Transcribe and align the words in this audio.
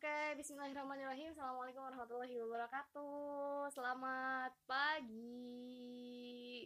Oke, 0.00 0.40
bismillahirrahmanirrahim. 0.40 1.36
Assalamualaikum 1.36 1.84
warahmatullahi 1.84 2.32
wabarakatuh. 2.40 3.68
Selamat 3.68 4.48
pagi. 4.64 6.64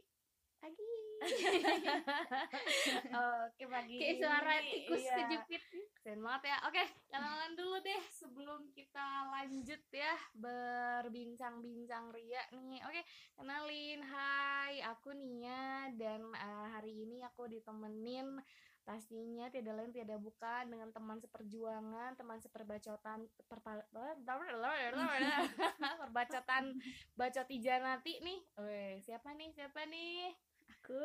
Pagi. 0.62 0.94
Oke, 3.50 3.64
pagi. 3.66 3.98
Kayak 3.98 4.16
suara 4.22 4.54
tikus 4.62 5.02
Iya. 5.02 5.16
kejepit. 5.26 5.62
Keren 6.06 6.22
banget 6.22 6.54
ya. 6.54 6.62
Oke, 6.70 6.86
kenalan 7.10 7.58
dulu 7.58 7.82
deh 7.82 8.02
sebelum 8.14 8.70
kita 8.70 9.26
lanjut 9.26 9.82
ya 9.90 10.14
berbincang-bincang 10.38 12.14
Ria 12.14 12.46
nih. 12.54 12.86
Oke, 12.86 13.02
kenalin. 13.34 13.98
Hai, 14.14 14.78
aku 14.86 15.10
Nia 15.10 15.90
dan 15.98 16.22
eh, 16.38 16.66
hari 16.70 17.02
ini 17.02 17.18
aku 17.26 17.50
ditemenin 17.50 18.38
pastinya 18.84 19.48
tidak 19.48 19.80
lain 19.80 19.96
tidak 19.96 20.20
bukan 20.20 20.68
dengan 20.68 20.92
teman 20.92 21.16
seperjuangan, 21.16 22.20
teman 22.20 22.36
seperbacotan 22.36 23.24
perpa, 23.48 23.80
perbacotan 26.04 26.76
bacoti 27.16 27.56
janati 27.64 28.20
nih. 28.20 28.40
Weh, 28.60 29.00
siapa 29.00 29.32
nih? 29.32 29.56
Siapa 29.56 29.88
nih? 29.88 30.36
Aku. 30.68 31.00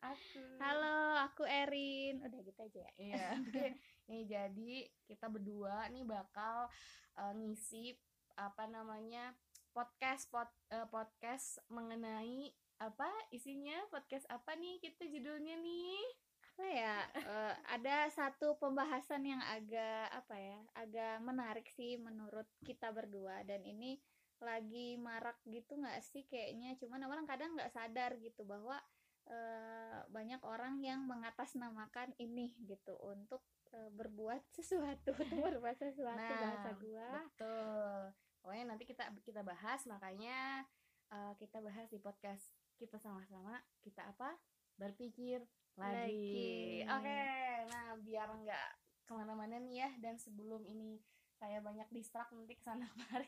Aku. 0.00 0.40
Halo, 0.56 1.20
aku 1.20 1.44
Erin. 1.44 2.24
Udah 2.24 2.40
gitu 2.40 2.60
aja 2.64 2.80
ya. 2.80 2.92
Iya. 2.96 3.28
Oke. 3.44 3.76
Nih 4.08 4.24
jadi 4.24 4.72
kita 5.04 5.28
berdua 5.28 5.84
nih 5.92 6.08
bakal 6.08 6.72
eh, 7.20 7.32
ngisi 7.36 7.92
apa 8.40 8.64
namanya 8.64 9.36
podcast 9.76 10.32
pod, 10.32 10.48
eh, 10.72 10.88
podcast 10.88 11.60
mengenai 11.68 12.48
apa 12.80 13.12
isinya 13.28 13.76
podcast 13.92 14.24
apa 14.32 14.56
nih 14.56 14.80
kita 14.80 15.04
judulnya 15.04 15.60
nih 15.60 16.29
Apa 16.60 16.68
ya? 16.76 16.96
eh, 17.16 17.54
ada 17.72 17.96
satu 18.12 18.60
pembahasan 18.60 19.24
yang 19.24 19.40
agak 19.40 20.12
apa 20.12 20.36
ya? 20.36 20.60
Agak 20.76 21.24
menarik 21.24 21.64
sih 21.72 21.96
menurut 21.96 22.44
kita 22.60 22.92
berdua. 22.92 23.40
Dan 23.48 23.64
ini 23.64 23.96
lagi 24.44 25.00
marak 25.00 25.40
gitu 25.48 25.80
nggak 25.80 26.04
sih 26.04 26.28
kayaknya? 26.28 26.76
Cuman 26.76 27.00
orang 27.08 27.24
kadang 27.24 27.56
nggak 27.56 27.72
sadar 27.72 28.12
gitu 28.20 28.44
bahwa 28.44 28.76
eh, 29.24 30.04
banyak 30.12 30.44
orang 30.44 30.84
yang 30.84 31.00
mengatasnamakan 31.08 32.12
ini 32.20 32.52
gitu 32.68 32.92
untuk 33.00 33.40
eh, 33.72 33.88
berbuat 33.96 34.44
sesuatu 34.60 35.16
berbuat 35.16 35.80
sesuatu 35.80 36.20
Nah, 36.28 36.40
bahasa 36.44 36.70
gua. 36.76 37.08
betul. 37.24 38.00
Pokoknya 38.44 38.64
nanti 38.68 38.84
kita 38.84 39.08
kita 39.24 39.40
bahas. 39.40 39.80
Makanya 39.88 40.68
eh, 41.08 41.32
kita 41.40 41.64
bahas 41.64 41.88
di 41.88 41.96
podcast 41.96 42.44
kita 42.76 43.00
sama-sama. 43.00 43.64
Kita 43.80 44.12
apa? 44.12 44.36
Berpikir 44.76 45.44
lagi, 45.76 46.82
Lagi. 46.82 46.86
oke 46.86 47.20
nah 47.68 47.86
biar 47.98 48.28
nggak 48.30 48.68
ke 49.04 49.12
mana-mana 49.12 49.56
nih 49.58 49.86
ya 49.86 49.90
dan 49.98 50.14
sebelum 50.16 50.62
ini 50.64 50.98
saya 51.34 51.58
banyak 51.58 51.88
distrak 51.90 52.28
nanti 52.30 52.54
ke 52.54 52.62
sana 52.62 52.84
kemari 52.92 53.26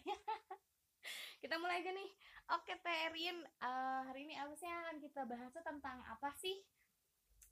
kita 1.39 1.59
mulai 1.59 1.83
aja 1.83 1.91
nih 1.91 2.11
oke 2.51 2.73
Terin 2.79 3.39
Eh, 3.43 4.01
hari 4.07 4.27
ini 4.27 4.35
apa 4.37 4.53
sih 4.55 4.67
yang 4.67 4.83
akan 4.83 4.99
kita 4.99 5.21
bahas 5.25 5.51
tuh 5.51 5.63
tentang 5.63 6.03
apa 6.03 6.31
sih 6.37 6.59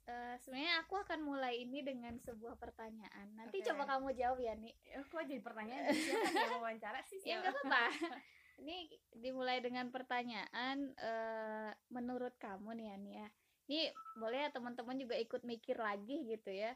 Eh, 0.01 0.35
sebenarnya 0.41 0.81
aku 0.81 0.97
akan 0.97 1.21
mulai 1.21 1.61
ini 1.61 1.85
dengan 1.85 2.17
sebuah 2.17 2.57
pertanyaan. 2.57 3.37
Nanti 3.37 3.61
Oke. 3.61 3.69
coba 3.69 3.85
kamu 3.85 4.17
jawab 4.17 4.41
ya, 4.41 4.57
nih. 4.57 4.73
Eh, 4.97 5.05
kok 5.05 5.21
jadi 5.29 5.37
pertanyaan 5.45 5.93
siapa 5.93 6.25
yang 6.33 6.57
wawancara 6.57 6.99
sih 7.05 7.21
Ya 7.29 7.37
nggak 7.37 7.53
apa-apa. 7.61 8.17
ini 8.57 8.89
dimulai 9.13 9.61
dengan 9.61 9.93
pertanyaan 9.93 10.89
eh, 10.97 11.69
menurut 11.93 12.33
kamu 12.41 12.81
nih 12.81 12.85
ya, 12.89 12.95
nih 12.97 13.13
ya. 13.21 13.27
Ini 13.71 13.87
boleh 14.19 14.43
ya 14.43 14.49
teman-teman 14.51 14.99
juga 14.99 15.15
ikut 15.15 15.47
mikir 15.47 15.79
lagi 15.79 16.27
gitu 16.27 16.51
ya. 16.51 16.75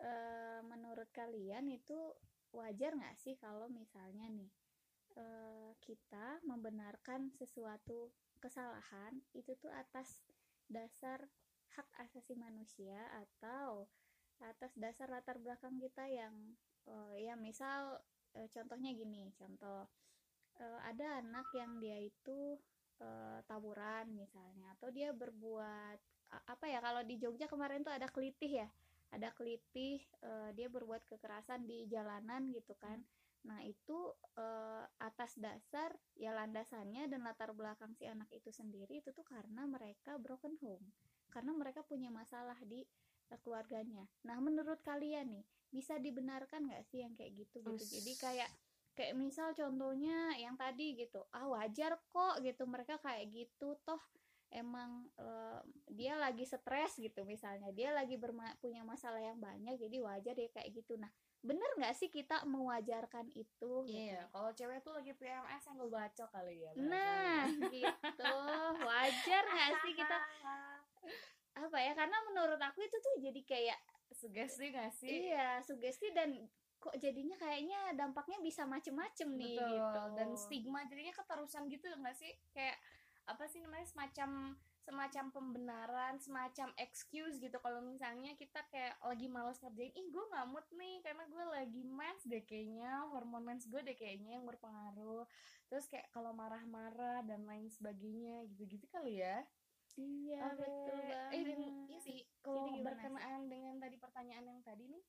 Eh, 0.00 0.64
menurut 0.64 1.12
kalian 1.12 1.68
itu 1.68 2.16
wajar 2.56 2.96
nggak 2.96 3.20
sih 3.20 3.36
kalau 3.36 3.68
misalnya 3.68 4.32
nih 4.32 4.48
eh, 5.20 5.76
kita 5.84 6.40
membenarkan 6.48 7.28
sesuatu 7.36 8.08
kesalahan 8.40 9.20
itu 9.36 9.52
tuh 9.60 9.68
atas 9.76 10.24
dasar 10.72 11.28
hak 11.76 11.88
asasi 12.00 12.32
manusia 12.32 12.96
atau 13.12 13.84
atas 14.40 14.72
dasar 14.80 15.12
latar 15.12 15.36
belakang 15.36 15.76
kita 15.76 16.08
yang 16.08 16.32
eh, 16.88 17.28
ya 17.28 17.36
misal 17.36 18.00
eh, 18.40 18.48
contohnya 18.48 18.96
gini 18.96 19.28
contoh 19.36 19.84
eh, 20.56 20.80
ada 20.80 21.20
anak 21.20 21.44
yang 21.52 21.76
dia 21.76 22.00
itu 22.00 22.56
tawuran 23.50 24.14
misalnya 24.14 24.78
atau 24.78 24.86
dia 24.94 25.10
berbuat 25.10 25.98
apa 26.32 26.64
ya 26.68 26.80
kalau 26.80 27.04
di 27.04 27.20
Jogja 27.20 27.44
kemarin 27.44 27.84
tuh 27.84 27.92
ada 27.92 28.08
kelitih 28.08 28.64
ya. 28.64 28.68
Ada 29.12 29.28
kelitih 29.36 30.00
eh, 30.24 30.50
dia 30.56 30.72
berbuat 30.72 31.04
kekerasan 31.04 31.68
di 31.68 31.84
jalanan 31.88 32.48
gitu 32.56 32.72
kan. 32.80 32.96
Nah 33.44 33.60
itu 33.60 34.16
eh, 34.40 34.84
atas 35.02 35.36
dasar 35.36 35.92
ya 36.16 36.32
landasannya 36.32 37.12
dan 37.12 37.20
latar 37.20 37.52
belakang 37.52 37.92
si 37.92 38.08
anak 38.08 38.32
itu 38.32 38.48
sendiri 38.48 39.04
itu 39.04 39.12
tuh 39.12 39.26
karena 39.28 39.68
mereka 39.68 40.16
broken 40.16 40.56
home. 40.64 40.84
Karena 41.28 41.52
mereka 41.52 41.84
punya 41.84 42.08
masalah 42.08 42.56
di 42.64 42.80
eh, 43.28 43.38
keluarganya. 43.44 44.08
Nah 44.24 44.40
menurut 44.40 44.80
kalian 44.80 45.28
nih 45.28 45.44
bisa 45.68 46.00
dibenarkan 46.00 46.68
nggak 46.68 46.84
sih 46.88 47.04
yang 47.04 47.12
kayak 47.12 47.36
gitu 47.36 47.60
gitu? 47.60 47.84
Jadi 48.00 48.12
kayak 48.16 48.50
kayak 48.92 49.16
misal 49.16 49.56
contohnya 49.56 50.36
yang 50.36 50.52
tadi 50.56 50.96
gitu 50.96 51.20
ah 51.36 51.52
wajar 51.52 52.00
kok 52.08 52.40
gitu. 52.40 52.64
Mereka 52.64 52.96
kayak 53.04 53.28
gitu 53.28 53.76
toh 53.84 54.00
emang 54.52 54.90
eh, 55.16 55.60
dia 55.88 56.14
lagi 56.14 56.44
stres 56.44 56.96
gitu 56.96 57.24
misalnya 57.24 57.72
dia 57.72 57.90
lagi 57.90 58.14
berma- 58.14 58.54
punya 58.58 58.84
masalah 58.84 59.18
yang 59.18 59.36
banyak 59.36 59.76
jadi 59.76 59.96
wajar 59.98 60.32
dia 60.32 60.48
kayak 60.48 60.70
gitu 60.72 60.94
nah 60.94 61.08
bener 61.40 61.66
nggak 61.74 61.92
sih 61.92 62.06
kita 62.06 62.46
mewajarkan 62.46 63.26
itu 63.32 63.82
Iya, 63.84 64.30
kalau 64.30 64.52
cewek 64.52 64.78
tuh 64.80 64.94
lagi 64.94 65.10
PMS 65.10 65.62
yang 65.66 65.78
baca 65.82 66.24
kali 66.28 66.62
ya. 66.62 66.70
nah 66.78 67.50
gitu 67.50 68.34
wajar 68.78 69.42
nggak 69.42 69.70
sih 69.82 69.92
kita 69.92 70.16
apa 71.52 71.78
ya 71.78 71.92
karena 71.92 72.16
menurut 72.24 72.56
aku 72.58 72.80
itu 72.80 72.96
tuh 72.96 73.14
jadi 73.18 73.40
kayak 73.42 73.78
sugesti 74.12 74.70
gak 74.70 74.92
sih? 74.92 75.08
iya 75.28 75.60
sugesti 75.60 76.12
dan 76.12 76.36
kok 76.76 76.96
jadinya 76.96 77.36
kayaknya 77.36 77.94
dampaknya 77.94 78.38
bisa 78.38 78.64
macem-macem 78.64 79.28
nih 79.32 79.56
Betul. 79.56 79.70
gitu 79.72 80.00
Dan 80.12 80.28
stigma 80.34 80.80
jadinya 80.84 81.12
keterusan 81.12 81.66
gitu 81.66 81.86
gak 81.92 82.12
sih? 82.12 82.32
Kayak 82.50 82.76
apa 83.32 83.44
sih 83.52 83.60
namanya 83.64 83.86
semacam 83.92 84.30
semacam 84.82 85.24
pembenaran, 85.36 86.14
semacam 86.18 86.68
excuse 86.84 87.38
gitu 87.38 87.54
kalau 87.62 87.78
misalnya 87.92 88.34
kita 88.34 88.60
kayak 88.72 88.98
lagi 89.10 89.26
males 89.30 89.58
ngerjain, 89.62 89.94
ih 89.94 90.06
gue 90.10 90.24
nggak 90.30 90.46
mood 90.50 90.66
nih 90.74 90.96
karena 91.06 91.24
gue 91.30 91.44
lagi 91.56 91.82
mens 91.86 92.22
deh 92.26 92.42
kayaknya, 92.50 92.92
hormon 93.14 93.42
mens 93.46 93.64
gue 93.70 93.78
deh 93.86 93.94
kayaknya 93.94 94.30
yang 94.38 94.44
berpengaruh. 94.50 95.22
Terus 95.70 95.86
kayak 95.86 96.10
kalau 96.14 96.34
marah-marah 96.34 97.22
dan 97.30 97.46
lain 97.46 97.70
sebagainya 97.70 98.42
gitu-gitu 98.50 98.86
kali 98.90 99.22
ya. 99.22 99.46
iya 100.00 100.42
Oke. 100.44 100.60
betul 100.60 100.98
Eh, 101.34 101.42
banget 101.42 101.46
dan 101.48 101.60
iya 101.90 101.98
sih, 102.06 102.18
kalau 102.44 102.66
berkenaan 102.86 103.40
dengan 103.52 103.74
tadi 103.82 103.96
pertanyaan 104.04 104.46
yang 104.50 104.60
tadi 104.68 104.84
nih, 104.92 105.04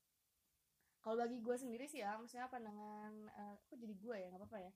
kalau 1.03 1.15
bagi 1.19 1.37
gue 1.45 1.55
sendiri 1.63 1.85
sih 1.91 1.99
ya, 2.05 2.11
maksudnya 2.19 2.47
pandangan, 2.53 3.13
eh, 3.41 3.53
kok 3.67 3.75
jadi 3.83 3.93
gue 4.03 4.15
ya, 4.21 4.27
nggak 4.31 4.41
apa-apa 4.41 4.59
ya. 4.67 4.71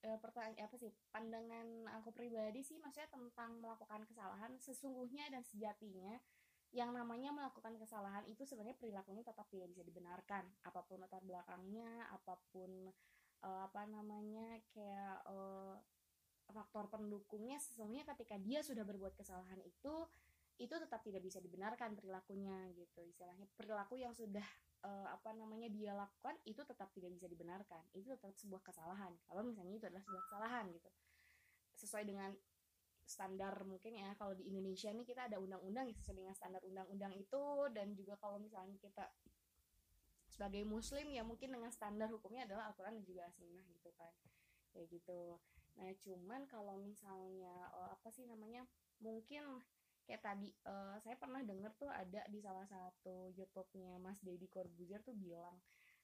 Eh, 0.00 0.16
pertanyaan 0.16 0.64
apa 0.64 0.76
sih? 0.80 0.88
Pandangan 1.12 1.84
aku 2.00 2.08
pribadi 2.16 2.64
sih, 2.64 2.80
maksudnya 2.80 3.12
tentang 3.12 3.60
melakukan 3.60 4.08
kesalahan 4.08 4.56
sesungguhnya 4.56 5.28
dan 5.28 5.44
sejatinya 5.44 6.16
yang 6.70 6.94
namanya 6.94 7.34
melakukan 7.34 7.74
kesalahan 7.76 8.22
itu 8.30 8.46
sebenarnya 8.46 8.78
perilakunya 8.78 9.26
tetap 9.26 9.50
tidak 9.50 9.74
bisa 9.74 9.82
dibenarkan 9.82 10.46
apa 10.62 10.80
pun 10.86 11.02
latar 11.02 11.18
belakangnya 11.26 12.06
apa 12.14 12.38
pun 12.54 12.94
eh, 13.42 13.60
apa 13.66 13.82
namanya 13.90 14.62
kayak 14.70 15.18
eh, 15.26 15.74
faktor 16.54 16.86
pendukungnya 16.86 17.58
sesungguhnya 17.58 18.06
ketika 18.14 18.38
dia 18.38 18.62
sudah 18.62 18.86
berbuat 18.86 19.18
kesalahan 19.18 19.58
itu 19.66 20.06
itu 20.62 20.74
tetap 20.76 21.02
tidak 21.02 21.26
bisa 21.26 21.42
dibenarkan 21.42 21.98
perilakunya 21.98 22.70
gitu 22.78 23.02
istilahnya 23.02 23.50
perilaku 23.58 23.98
yang 23.98 24.14
sudah 24.14 24.46
eh, 24.80 25.08
apa 25.08 25.30
namanya 25.36 25.68
dia 25.68 25.92
lakukan 25.92 26.36
itu 26.48 26.62
tetap 26.64 26.88
tidak 26.96 27.12
bisa 27.12 27.26
dibenarkan. 27.28 27.82
Itu 27.92 28.16
tetap 28.16 28.32
sebuah 28.36 28.62
kesalahan. 28.64 29.12
Kalau 29.28 29.42
misalnya 29.44 29.74
itu 29.76 29.86
adalah 29.88 30.04
sebuah 30.04 30.22
kesalahan 30.28 30.64
gitu. 30.72 30.90
Sesuai 31.76 32.04
dengan 32.08 32.30
standar 33.10 33.66
mungkin 33.66 33.98
ya 33.98 34.14
kalau 34.14 34.38
di 34.38 34.46
Indonesia 34.46 34.94
nih 34.94 35.02
kita 35.02 35.26
ada 35.26 35.42
undang-undang 35.42 35.90
yang 35.90 35.98
sesuai 35.98 36.22
dengan 36.22 36.34
standar 36.38 36.62
undang-undang 36.62 37.10
itu 37.18 37.42
dan 37.74 37.90
juga 37.98 38.14
kalau 38.22 38.38
misalnya 38.38 38.78
kita 38.78 39.10
sebagai 40.30 40.62
muslim 40.62 41.10
ya 41.10 41.26
mungkin 41.26 41.50
dengan 41.50 41.74
standar 41.74 42.06
hukumnya 42.06 42.46
adalah 42.46 42.70
Al-Quran 42.70 43.02
dan 43.02 43.04
juga 43.04 43.26
Sunnah 43.34 43.66
gitu 43.66 43.90
kan. 43.98 44.14
Kayak 44.70 44.86
gitu. 44.94 45.42
Nah 45.74 45.90
cuman 45.98 46.46
kalau 46.46 46.78
misalnya 46.78 47.54
eh, 47.74 47.88
apa 47.90 48.08
sih 48.14 48.24
namanya 48.30 48.62
mungkin 49.02 49.58
kayak 50.10 50.26
tadi 50.26 50.50
eh, 50.50 50.96
saya 51.06 51.14
pernah 51.14 51.38
denger 51.46 51.70
tuh 51.78 51.86
ada 51.86 52.26
di 52.26 52.42
salah 52.42 52.66
satu 52.66 53.30
YouTube-nya 53.30 53.94
Mas 54.02 54.18
Deddy 54.18 54.50
Corbuzier 54.50 54.98
tuh 55.06 55.14
bilang 55.14 55.54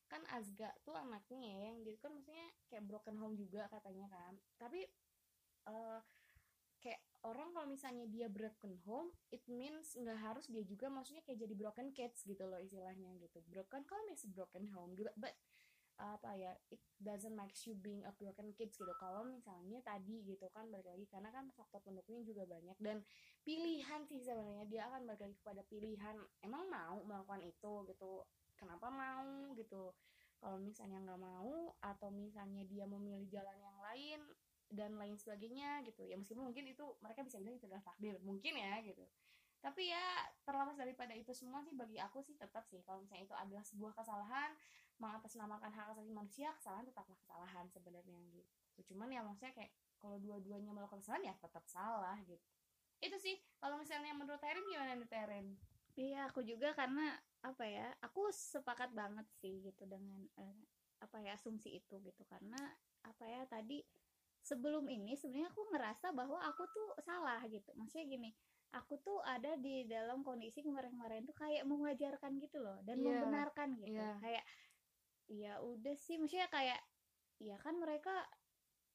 kan 0.06 0.22
Azga 0.30 0.70
tuh 0.86 0.94
anaknya 0.94 1.42
ya 1.42 1.58
yang 1.74 1.82
dia 1.82 1.98
kan 1.98 2.14
maksudnya 2.14 2.46
kayak 2.70 2.86
broken 2.86 3.18
home 3.18 3.34
juga 3.34 3.66
katanya 3.66 4.06
kan. 4.06 4.38
Tapi 4.62 4.86
eh, 5.66 6.00
kayak 6.78 7.02
orang 7.26 7.50
kalau 7.50 7.66
misalnya 7.66 8.06
dia 8.06 8.30
broken 8.30 8.78
home 8.86 9.10
it 9.34 9.42
means 9.50 9.98
nggak 9.98 10.22
harus 10.22 10.46
dia 10.46 10.62
juga 10.62 10.86
maksudnya 10.86 11.26
kayak 11.26 11.42
jadi 11.42 11.54
broken 11.58 11.90
kids 11.90 12.22
gitu 12.22 12.46
loh 12.46 12.62
istilahnya 12.62 13.10
gitu. 13.18 13.42
Broken 13.50 13.82
home 13.90 14.06
is 14.14 14.22
broken 14.30 14.70
home 14.70 14.94
but 15.18 15.34
apa 15.96 16.36
ya 16.36 16.52
it 16.68 16.80
doesn't 17.00 17.32
makes 17.32 17.64
you 17.64 17.72
being 17.72 18.04
a 18.04 18.12
broken 18.12 18.52
kids 18.52 18.76
gitu. 18.76 18.92
Kalau 19.00 19.24
misalnya 19.24 19.80
tadi 19.80 20.20
gitu 20.28 20.44
kan 20.52 20.68
balik 20.68 20.88
lagi 20.92 21.08
karena 21.08 21.32
kan 21.32 21.48
faktor 21.56 21.80
pendukungnya 21.80 22.24
juga 22.28 22.44
banyak 22.44 22.76
dan 22.84 23.00
pilihan 23.44 24.00
sih 24.04 24.20
sebenarnya. 24.20 24.64
Dia 24.68 24.82
akan 24.92 25.08
balik 25.08 25.22
lagi 25.24 25.36
kepada 25.40 25.62
pilihan 25.64 26.16
emang 26.44 26.68
mau 26.68 27.00
melakukan 27.04 27.40
itu? 27.44 27.72
gitu. 27.88 28.24
Kenapa 28.56 28.92
mau? 28.92 29.52
gitu. 29.56 29.92
Kalau 30.36 30.60
misalnya 30.60 31.00
nggak 31.00 31.20
mau 31.20 31.72
atau 31.80 32.08
misalnya 32.12 32.62
dia 32.68 32.84
memilih 32.84 33.24
jalan 33.32 33.56
yang 33.56 33.78
lain 33.80 34.20
dan 34.68 34.90
lain 35.00 35.16
sebagainya 35.16 35.80
gitu. 35.88 36.04
Ya 36.04 36.20
meskipun 36.20 36.52
mungkin 36.52 36.68
itu 36.68 36.84
mereka 37.00 37.24
bisa 37.24 37.40
bilang 37.40 37.56
itu 37.56 37.66
adalah 37.68 37.84
takdir 37.88 38.20
mungkin 38.20 38.52
ya 38.52 38.84
gitu. 38.84 39.04
Tapi 39.64 39.90
ya 39.90 40.04
terlepas 40.44 40.76
daripada 40.76 41.16
itu 41.16 41.32
semua 41.32 41.64
sih 41.64 41.74
bagi 41.74 41.98
aku 41.98 42.20
sih 42.22 42.36
tetap 42.36 42.68
sih 42.68 42.84
kalau 42.84 43.02
misalnya 43.02 43.24
itu 43.24 43.34
adalah 43.34 43.64
sebuah 43.64 43.92
kesalahan 43.96 44.50
mengatasnamakan 44.96 45.70
hak 45.72 45.86
asasi 45.92 46.10
manusia 46.10 46.48
kesalahan 46.56 46.86
tetaplah 46.88 47.16
kesalahan 47.20 47.66
sebenarnya 47.68 48.16
gitu. 48.32 48.92
Cuman 48.92 49.12
ya 49.12 49.20
maksudnya 49.24 49.52
kayak 49.52 49.72
kalau 50.00 50.16
dua-duanya 50.20 50.72
melakukan 50.72 51.00
kesalahan 51.00 51.32
ya 51.32 51.34
tetap 51.36 51.64
salah 51.68 52.16
gitu. 52.24 52.46
Itu 53.00 53.16
sih 53.20 53.36
kalau 53.60 53.76
misalnya 53.76 54.16
menurut 54.16 54.40
Terin 54.40 54.64
gimana 54.68 54.96
nih 54.96 55.08
Terin 55.08 55.46
iya 55.96 56.28
aku 56.28 56.44
juga 56.44 56.76
karena 56.76 57.16
apa 57.40 57.64
ya 57.64 57.88
aku 58.04 58.28
sepakat 58.28 58.92
banget 58.92 59.24
sih 59.40 59.64
gitu 59.64 59.88
dengan 59.88 60.20
eh, 60.36 60.60
apa 61.00 61.20
ya 61.24 61.36
asumsi 61.36 61.76
itu 61.76 61.96
gitu. 62.00 62.22
Karena 62.28 62.60
apa 63.04 63.24
ya 63.24 63.44
tadi 63.48 63.80
sebelum 64.40 64.86
ini 64.88 65.16
sebenarnya 65.16 65.48
aku 65.52 65.62
ngerasa 65.72 66.12
bahwa 66.12 66.40
aku 66.44 66.64
tuh 66.72 66.88
salah 67.00 67.40
gitu. 67.48 67.72
Maksudnya 67.76 68.06
gini 68.08 68.30
aku 68.74 69.00
tuh 69.00 69.24
ada 69.24 69.56
di 69.56 69.88
dalam 69.88 70.20
kondisi 70.20 70.60
kemarin-kemarin 70.60 71.24
tuh 71.24 71.32
kayak 71.32 71.64
mewajarkan 71.64 72.36
gitu 72.42 72.60
loh 72.60 72.76
dan 72.84 73.00
Iya, 73.00 73.04
membenarkan 73.08 73.68
gitu. 73.80 73.96
Iya. 73.96 74.10
kayak 74.20 74.35
ya 75.26 75.58
udah 75.62 75.94
sih 75.98 76.16
maksudnya 76.16 76.46
kayak 76.48 76.80
ya 77.42 77.56
kan 77.58 77.76
mereka 77.76 78.14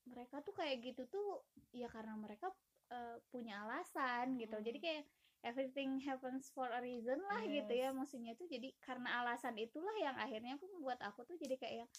mereka 0.10 0.42
tuh 0.42 0.56
kayak 0.58 0.82
gitu 0.82 1.06
tuh 1.06 1.46
ya 1.76 1.86
karena 1.92 2.18
mereka 2.18 2.50
eh, 2.90 3.18
punya 3.30 3.62
alasan 3.68 4.40
gitu 4.40 4.58
Hmm. 4.58 4.66
jadi 4.66 4.80
kayak 4.82 5.04
everything 5.42 5.98
happens 6.02 6.50
for 6.54 6.70
a 6.70 6.80
reason 6.82 7.18
lah 7.26 7.42
gitu 7.46 7.74
ya 7.74 7.90
Yes. 7.90 7.98
maksudnya 7.98 8.34
tuh 8.38 8.46
jadi 8.50 8.74
karena 8.82 9.22
alasan 9.26 9.58
itulah 9.58 9.94
yang 9.98 10.14
akhirnya 10.18 10.58
aku 10.58 10.70
membuat 10.70 11.02
aku 11.02 11.26
tuh 11.26 11.38
jadi 11.38 11.58
kayak 11.58 11.76
yang 11.86 11.92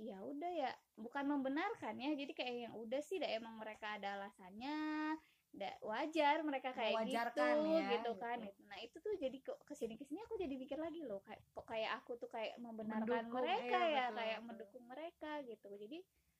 ya 0.00 0.18
udah 0.24 0.52
ya 0.56 0.70
bukan 0.96 1.28
membenarkan 1.28 2.00
ya 2.00 2.10
jadi 2.16 2.32
kayak 2.32 2.56
yang 2.70 2.74
udah 2.74 3.00
sih 3.04 3.20
dah 3.20 3.28
emang 3.28 3.60
mereka 3.60 4.00
ada 4.00 4.16
alasannya 4.18 5.14
da, 5.52 5.68
wajar 5.84 6.40
mereka 6.40 6.72
kayak 6.72 7.04
gitu 7.04 7.44
ya, 7.76 8.00
gitu 8.00 8.12
kan 8.16 8.40
gitu. 8.40 8.60
nah 8.64 8.78
itu 8.80 8.96
tuh 9.04 9.12
jadi 9.20 9.36
kok 9.44 9.60
ke 9.68 9.76
sini 9.76 10.00
ke 10.00 10.04
sini 10.08 10.24
aku 10.24 10.40
jadi 10.40 10.54
mikir 10.56 10.80
lagi 10.80 11.04
loh 11.04 11.20
kayak 11.20 11.44
kok 11.52 11.66
kayak 11.68 11.90
aku 12.00 12.16
tuh 12.16 12.32
kayak 12.32 12.56
membenarkan 12.56 13.28
Mendukung, 13.28 13.36
mereka 13.36 13.78
iya, 13.84 13.92
ya 13.92 14.04
betul, 14.08 14.16
kayak 14.16 14.38
betul. 14.40 14.48
mendukung 14.48 14.84
mereka 14.88 15.30
gitu 15.44 15.68
jadi 15.76 15.98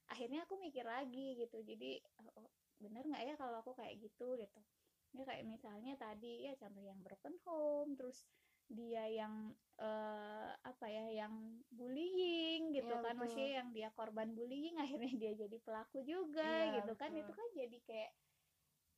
akhirnya 0.09 0.41
aku 0.49 0.55
mikir 0.56 0.85
lagi 0.88 1.29
gitu 1.44 1.61
jadi 1.61 2.00
oh, 2.25 2.41
oh, 2.41 2.49
bener 2.81 3.05
nggak 3.05 3.23
ya 3.29 3.35
kalau 3.37 3.61
aku 3.61 3.76
kayak 3.76 4.00
gitu 4.00 4.35
gitu 4.41 4.61
ya 5.12 5.23
kayak 5.29 5.44
misalnya 5.44 5.93
tadi 6.00 6.49
ya 6.49 6.56
contoh 6.56 6.81
yang 6.81 6.97
broken 7.05 7.37
home 7.44 7.93
terus 8.00 8.25
dia 8.73 9.05
yang 9.12 9.53
eh, 9.76 10.49
apa 10.56 10.87
ya 10.88 11.12
yang 11.12 11.61
bullying 11.69 12.73
gitu 12.73 12.88
Iya, 12.88 13.05
kan 13.05 13.12
betul. 13.12 13.20
maksudnya 13.20 13.50
yang 13.61 13.69
dia 13.76 13.88
korban 13.93 14.32
bullying 14.32 14.73
akhirnya 14.85 15.12
dia 15.20 15.32
jadi 15.37 15.56
pelaku 15.61 16.00
juga 16.00 16.73
Iya, 16.73 16.81
gitu 16.81 16.97
kan 16.97 17.12
betul. 17.12 17.20
itu 17.29 17.32
kan 17.37 17.49
jadi 17.53 17.79
kayak 17.85 18.11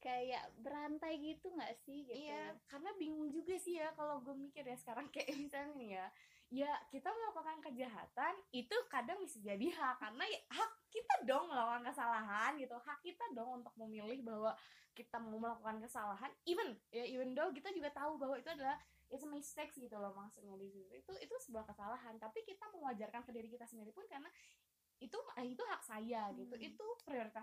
kayak 0.05 0.53
berantai 0.61 1.17
gitu 1.17 1.49
nggak 1.49 1.73
sih 1.89 2.05
gitu? 2.05 2.13
Iya, 2.13 2.53
karena 2.69 2.93
bingung 3.01 3.33
juga 3.33 3.57
sih 3.57 3.81
ya 3.81 3.89
kalau 3.97 4.21
gue 4.21 4.37
mikir 4.37 4.61
ya 4.61 4.77
sekarang 4.77 5.09
kayak 5.15 5.33
misalnya 5.33 5.73
nih 5.81 5.91
ya, 5.97 6.07
ya 6.53 6.73
kita 6.93 7.09
melakukan 7.09 7.65
kejahatan 7.65 8.35
itu 8.53 8.77
kadang 8.93 9.17
bisa 9.25 9.41
jadi 9.41 9.67
hak 9.73 9.97
karena 10.05 10.25
ya 10.29 10.41
hak 10.53 10.73
kita 10.93 11.15
dong 11.25 11.49
melakukan 11.49 11.89
kesalahan 11.89 12.53
gitu, 12.61 12.77
hak 12.77 13.01
kita 13.01 13.25
dong 13.33 13.65
untuk 13.65 13.73
memilih 13.81 14.21
bahwa 14.21 14.53
kita 14.95 15.19
mau 15.19 15.41
melakukan 15.41 15.83
kesalahan, 15.83 16.31
even 16.47 16.79
ya 16.95 17.03
even 17.03 17.35
though 17.35 17.51
kita 17.51 17.73
juga 17.75 17.91
tahu 17.91 18.15
bahwa 18.15 18.39
itu 18.39 18.47
adalah 18.47 18.79
it's 19.11 19.27
a 19.27 19.29
mistakes 19.29 19.75
gitu 19.75 19.97
loh 19.99 20.15
maksudnya 20.15 20.55
di 20.55 20.71
situ. 20.71 20.93
Itu 20.95 21.13
itu 21.19 21.35
sebuah 21.49 21.67
kesalahan. 21.67 22.15
Tapi 22.23 22.47
kita 22.47 22.71
mewajarkan 22.71 23.27
ke 23.27 23.31
diri 23.35 23.49
kita 23.51 23.67
sendiri 23.67 23.91
pun 23.91 24.07
karena 24.07 24.31
itu 25.03 25.19
eh, 25.37 25.47
itu 25.51 25.63
hak 25.67 25.83
saya 25.83 26.31
gitu. 26.39 26.55
Hmm. 26.55 26.69
itu 26.71 26.87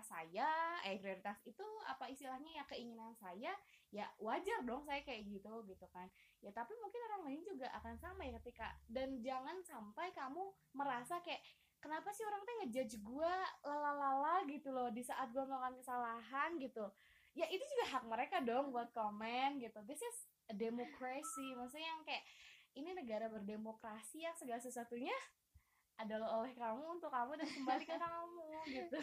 prioritas 0.02 0.10
saya 0.10 0.50
eh 0.82 0.98
prioritas 0.98 1.38
itu 1.46 1.62
apa 1.86 2.10
istilahnya 2.10 2.50
ya 2.58 2.64
keinginan 2.66 3.14
saya 3.14 3.54
ya 3.94 4.10
wajar 4.18 4.66
dong 4.66 4.82
saya 4.82 4.98
kayak 5.06 5.30
gitu 5.30 5.62
gitu 5.70 5.86
kan. 5.94 6.10
Ya 6.42 6.50
tapi 6.50 6.74
mungkin 6.82 7.00
orang 7.06 7.22
lain 7.30 7.40
juga 7.46 7.70
akan 7.78 7.94
sama 8.02 8.26
ya 8.26 8.34
ketika 8.42 8.74
dan 8.90 9.22
jangan 9.22 9.62
sampai 9.62 10.10
kamu 10.10 10.42
merasa 10.74 11.22
kayak 11.22 11.38
kenapa 11.78 12.10
sih 12.10 12.26
orang 12.26 12.42
tuh 12.42 12.54
ngejudge 12.62 12.98
gue 12.98 13.34
lalalala 13.62 14.42
gitu 14.50 14.74
loh 14.74 14.90
di 14.90 15.06
saat 15.06 15.30
gue 15.30 15.42
melakukan 15.46 15.78
kesalahan 15.78 16.58
gitu. 16.58 16.90
Ya 17.32 17.46
itu 17.48 17.62
juga 17.62 17.96
hak 17.96 18.04
mereka 18.10 18.36
dong 18.42 18.74
buat 18.74 18.90
komen 18.90 19.62
gitu. 19.62 19.78
This 19.86 20.02
is 20.02 20.16
a 20.50 20.54
democracy. 20.58 21.54
Maksudnya 21.54 21.86
yang 21.86 22.02
kayak 22.02 22.24
ini 22.74 22.90
negara 22.96 23.30
berdemokrasi 23.30 24.24
yang 24.26 24.34
segala 24.34 24.58
sesuatunya 24.58 25.14
adalah 25.96 26.40
oleh 26.40 26.52
kamu 26.52 26.82
untuk 26.98 27.08
kamu 27.08 27.36
dan 27.36 27.48
kembali 27.48 27.84
ke 27.84 27.96
kamu 27.96 28.46
gitu. 28.64 28.98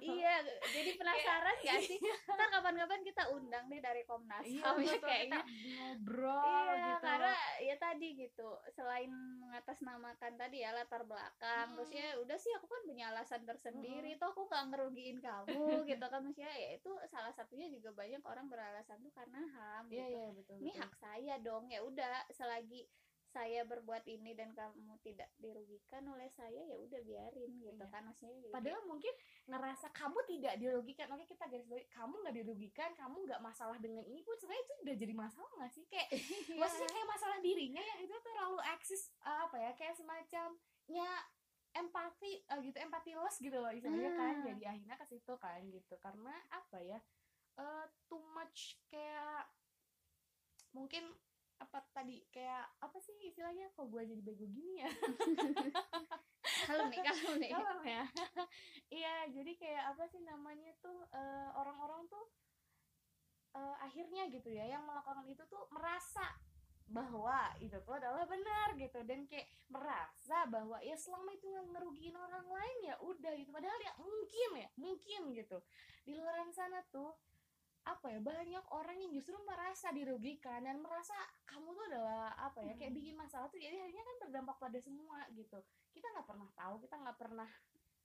Iya 0.00 0.34
jadi 0.66 0.90
penasaran 0.96 1.56
gak 1.60 1.80
sih? 1.84 1.98
ntar 2.26 2.48
kapan-kapan 2.50 3.00
kita 3.02 3.22
undang 3.30 3.64
deh 3.66 3.78
dari 3.78 4.02
Komnas. 4.02 4.42
HAM 4.42 4.76
ya 4.80 4.96
betul, 4.96 5.04
kayaknya 5.04 5.40
kita 5.42 5.68
ngobrol 5.76 6.42
iya 6.46 6.74
gitu. 6.96 7.04
karena 7.04 7.34
ya 7.60 7.76
tadi 7.76 8.08
gitu. 8.16 8.48
Selain 8.70 9.10
mengatasnamakan 9.10 10.32
tadi 10.34 10.56
ya 10.62 10.70
latar 10.72 11.02
belakang 11.04 11.70
Hmm. 11.70 11.76
terus 11.76 11.90
ya 11.92 12.16
udah 12.18 12.38
sih 12.40 12.50
aku 12.56 12.66
kan 12.66 12.82
punya 12.82 13.04
alasan 13.12 13.42
tersendiri 13.44 14.16
toh 14.16 14.32
aku 14.32 14.48
gak 14.48 14.64
ngerugiin 14.72 15.18
kamu 15.20 15.44
gitu 15.90 16.04
kan. 16.04 16.20
Maksudnya 16.20 16.50
ya 16.50 16.68
itu 16.74 16.90
salah 17.06 17.30
satunya 17.30 17.68
juga 17.68 17.92
banyak 17.92 18.22
orang 18.22 18.46
beralasan 18.46 18.98
tuh 19.00 19.12
karena 19.12 19.38
ham 19.54 19.84
iya 19.86 20.06
gitu. 20.06 20.16
iya 20.16 20.26
betul 20.32 20.54
ini 20.58 20.70
betul. 20.70 20.80
hak 20.82 20.92
saya 20.96 21.34
dong 21.38 21.64
ya 21.68 21.80
udah 21.80 22.26
selagi 22.30 22.86
saya 23.30 23.62
berbuat 23.62 24.02
ini 24.04 24.34
dan 24.34 24.50
kamu 24.50 24.74
tidak 25.00 25.30
dirugikan 25.36 26.02
oleh 26.04 26.26
saya 26.28 26.60
ya 26.60 26.76
udah 26.76 27.00
biarin 27.00 27.50
gitu 27.56 27.70
Iya. 27.76 27.86
kan 27.86 28.02
maksudnya 28.04 28.34
jadi 28.36 28.50
padahal 28.50 28.82
mungkin 28.84 29.14
ngerasa 29.46 29.86
kamu 29.90 30.18
tidak 30.26 30.54
dirugikan 30.56 31.06
oke 31.08 31.24
kita 31.24 31.46
garis 31.46 31.64
bawah 31.64 31.86
kamu 31.88 32.14
nggak 32.20 32.36
dirugikan 32.36 32.90
kamu 32.92 33.16
nggak 33.24 33.40
masalah 33.40 33.78
dengan 33.78 34.02
ini 34.02 34.20
pun 34.20 34.34
sebenarnya 34.34 34.62
itu 34.62 34.74
udah 34.80 34.94
jadi 34.98 35.14
masalah 35.14 35.50
nggak 35.56 35.72
sih 35.72 35.84
kayak 35.86 36.08
Iya. 36.50 36.58
maksudnya 36.58 36.90
kayak 36.90 37.08
masalah 37.08 37.38
dirinya 37.38 37.82
yang 37.82 37.98
itu 38.00 38.16
terlalu 38.20 38.58
eksis 38.68 39.02
uh, 39.22 39.46
apa 39.46 39.56
ya 39.56 39.70
kayak 39.74 39.94
semacamnya 39.94 41.10
empati 41.70 42.32
uh, 42.50 42.58
gitu 42.58 42.76
empati 42.76 43.14
loss 43.14 43.38
gitu 43.38 43.54
loh 43.54 43.70
istilahnya 43.70 44.10
kan 44.12 44.34
Ah. 44.36 44.42
jadi 44.42 44.62
akhirnya 44.74 44.96
ke 44.98 45.06
situ 45.06 45.32
kan 45.38 45.62
gitu 45.64 45.94
karena 46.02 46.34
apa 46.50 46.82
ya 46.82 46.98
uh, 47.56 47.86
too 48.10 48.18
much 48.34 48.74
kayak 48.90 49.46
mungkin 50.70 51.14
tadi 52.00 52.16
kayak 52.32 52.64
apa 52.80 52.96
sih 52.96 53.12
istilahnya? 53.28 53.68
Kok 53.76 53.92
gue 53.92 54.02
jadi 54.08 54.22
bego 54.24 54.48
gini 54.48 54.80
ya? 54.80 54.88
Kalau 56.40 56.88
nih 56.88 57.00
kalau 57.04 57.34
nih. 57.36 57.50
Kalem 57.52 57.80
ya? 57.84 58.04
Iya 59.00 59.14
jadi 59.30 59.52
kayak 59.54 59.84
apa 59.94 60.04
sih 60.08 60.18
namanya 60.24 60.72
tuh 60.82 61.04
eh, 61.12 61.48
orang-orang 61.54 62.08
tuh 62.10 62.26
eh, 63.54 63.76
akhirnya 63.84 64.26
gitu 64.32 64.50
ya 64.50 64.66
yang 64.66 64.82
melakukan 64.82 65.28
itu 65.30 65.44
tuh 65.46 65.68
merasa 65.70 66.26
bahwa 66.90 67.54
itu 67.62 67.76
tuh 67.84 67.94
adalah 68.00 68.24
benar 68.24 68.74
gitu. 68.80 69.04
Dan 69.04 69.28
kayak 69.28 69.46
merasa 69.68 70.48
bahwa 70.48 70.80
ya 70.80 70.96
selama 70.96 71.36
itu 71.36 71.52
nggak 71.52 71.68
ngerugiin 71.76 72.16
orang 72.16 72.48
lain 72.48 72.76
ya 72.88 72.96
udah 73.04 73.32
gitu. 73.36 73.52
Padahal 73.52 73.78
ya 73.84 73.92
mungkin 74.00 74.50
ya 74.56 74.68
mungkin 74.80 75.20
gitu. 75.36 75.58
Di 76.08 76.16
luar 76.16 76.48
sana 76.50 76.80
tuh 76.88 77.14
apa 77.80 78.12
ya 78.12 78.20
banyak 78.20 78.64
orang 78.76 78.96
yang 79.00 79.12
justru 79.16 79.32
merasa 79.48 79.88
dirugikan 79.90 80.60
dan 80.60 80.84
merasa 80.84 81.16
kamu 81.48 81.72
tuh 81.72 81.84
adalah 81.88 82.36
apa 82.36 82.60
ya 82.60 82.76
kayak 82.76 82.92
bikin 82.92 83.16
masalah 83.16 83.48
tuh 83.48 83.56
jadi 83.56 83.80
akhirnya 83.80 84.04
kan 84.04 84.16
berdampak 84.28 84.56
pada 84.60 84.78
semua 84.78 85.24
gitu. 85.32 85.58
Kita 85.96 86.06
nggak 86.12 86.26
pernah 86.28 86.48
tahu 86.52 86.74
kita 86.84 86.94
nggak 87.00 87.18
pernah 87.18 87.48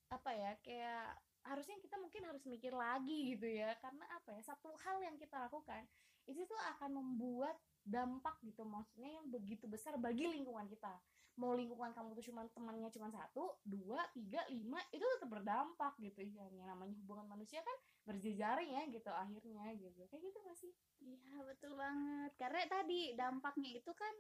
apa 0.06 0.32
ya 0.32 0.52
kayak 0.64 1.20
harusnya 1.46 1.78
kita 1.78 1.96
mungkin 2.00 2.24
harus 2.24 2.44
mikir 2.48 2.72
lagi 2.72 3.36
gitu 3.36 3.48
ya. 3.52 3.76
Karena 3.84 4.08
apa 4.16 4.32
ya 4.32 4.42
satu 4.48 4.72
hal 4.80 5.04
yang 5.04 5.16
kita 5.20 5.36
lakukan 5.44 5.84
itu 6.26 6.42
tuh 6.48 6.58
akan 6.76 6.90
membuat 6.96 7.60
dampak 7.86 8.42
gitu 8.42 8.66
maksudnya 8.66 9.22
yang 9.22 9.30
begitu 9.30 9.70
besar 9.70 10.00
bagi 10.00 10.26
lingkungan 10.26 10.66
kita. 10.72 10.96
Mau 11.36 11.52
lingkungan 11.52 11.92
kamu 11.92 12.16
tuh 12.16 12.26
cuma 12.32 12.48
temannya 12.56 12.88
cuma 12.96 13.12
satu 13.12 13.60
dua 13.68 14.08
tiga 14.16 14.40
lima 14.48 14.80
itu 14.96 15.04
tetap 15.04 15.30
berdampak 15.30 16.00
gitu. 16.00 16.24
Istilahnya 16.24 16.64
namanya 16.64 16.96
hubungan 17.04 17.28
manusia 17.28 17.60
kan 17.60 17.76
berjejaring 18.06 18.72
ya 18.78 18.84
gitu 18.88 19.10
akhirnya 19.10 19.74
gitu. 19.76 20.02
Kayak 20.08 20.22
gitu 20.32 20.38
gak 20.46 20.58
sih? 20.58 20.74
Iya 21.02 21.38
betul 21.44 21.74
banget. 21.76 22.32
Karena 22.38 22.62
tadi 22.70 23.18
dampaknya 23.18 23.70
itu 23.82 23.92
kan 23.92 24.16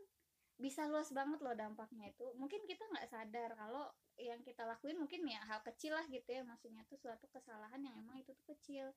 bisa 0.55 0.87
luas 0.87 1.11
banget 1.11 1.39
loh 1.45 1.53
dampaknya 1.53 2.09
itu. 2.09 2.25
Mungkin 2.35 2.65
kita 2.65 2.83
nggak 2.89 3.07
sadar 3.11 3.51
kalau 3.59 3.85
yang 4.15 4.39
kita 4.41 4.63
lakuin 4.63 4.95
mungkin 4.95 5.27
ya 5.27 5.43
hal 5.45 5.61
kecil 5.61 5.93
lah 5.93 6.05
gitu 6.09 6.29
ya. 6.33 6.41
Maksudnya 6.41 6.83
tuh 6.89 6.97
suatu 6.97 7.29
kesalahan 7.29 7.79
yang 7.85 7.95
emang 8.01 8.19
itu 8.19 8.33
tuh 8.33 8.47
kecil. 8.57 8.89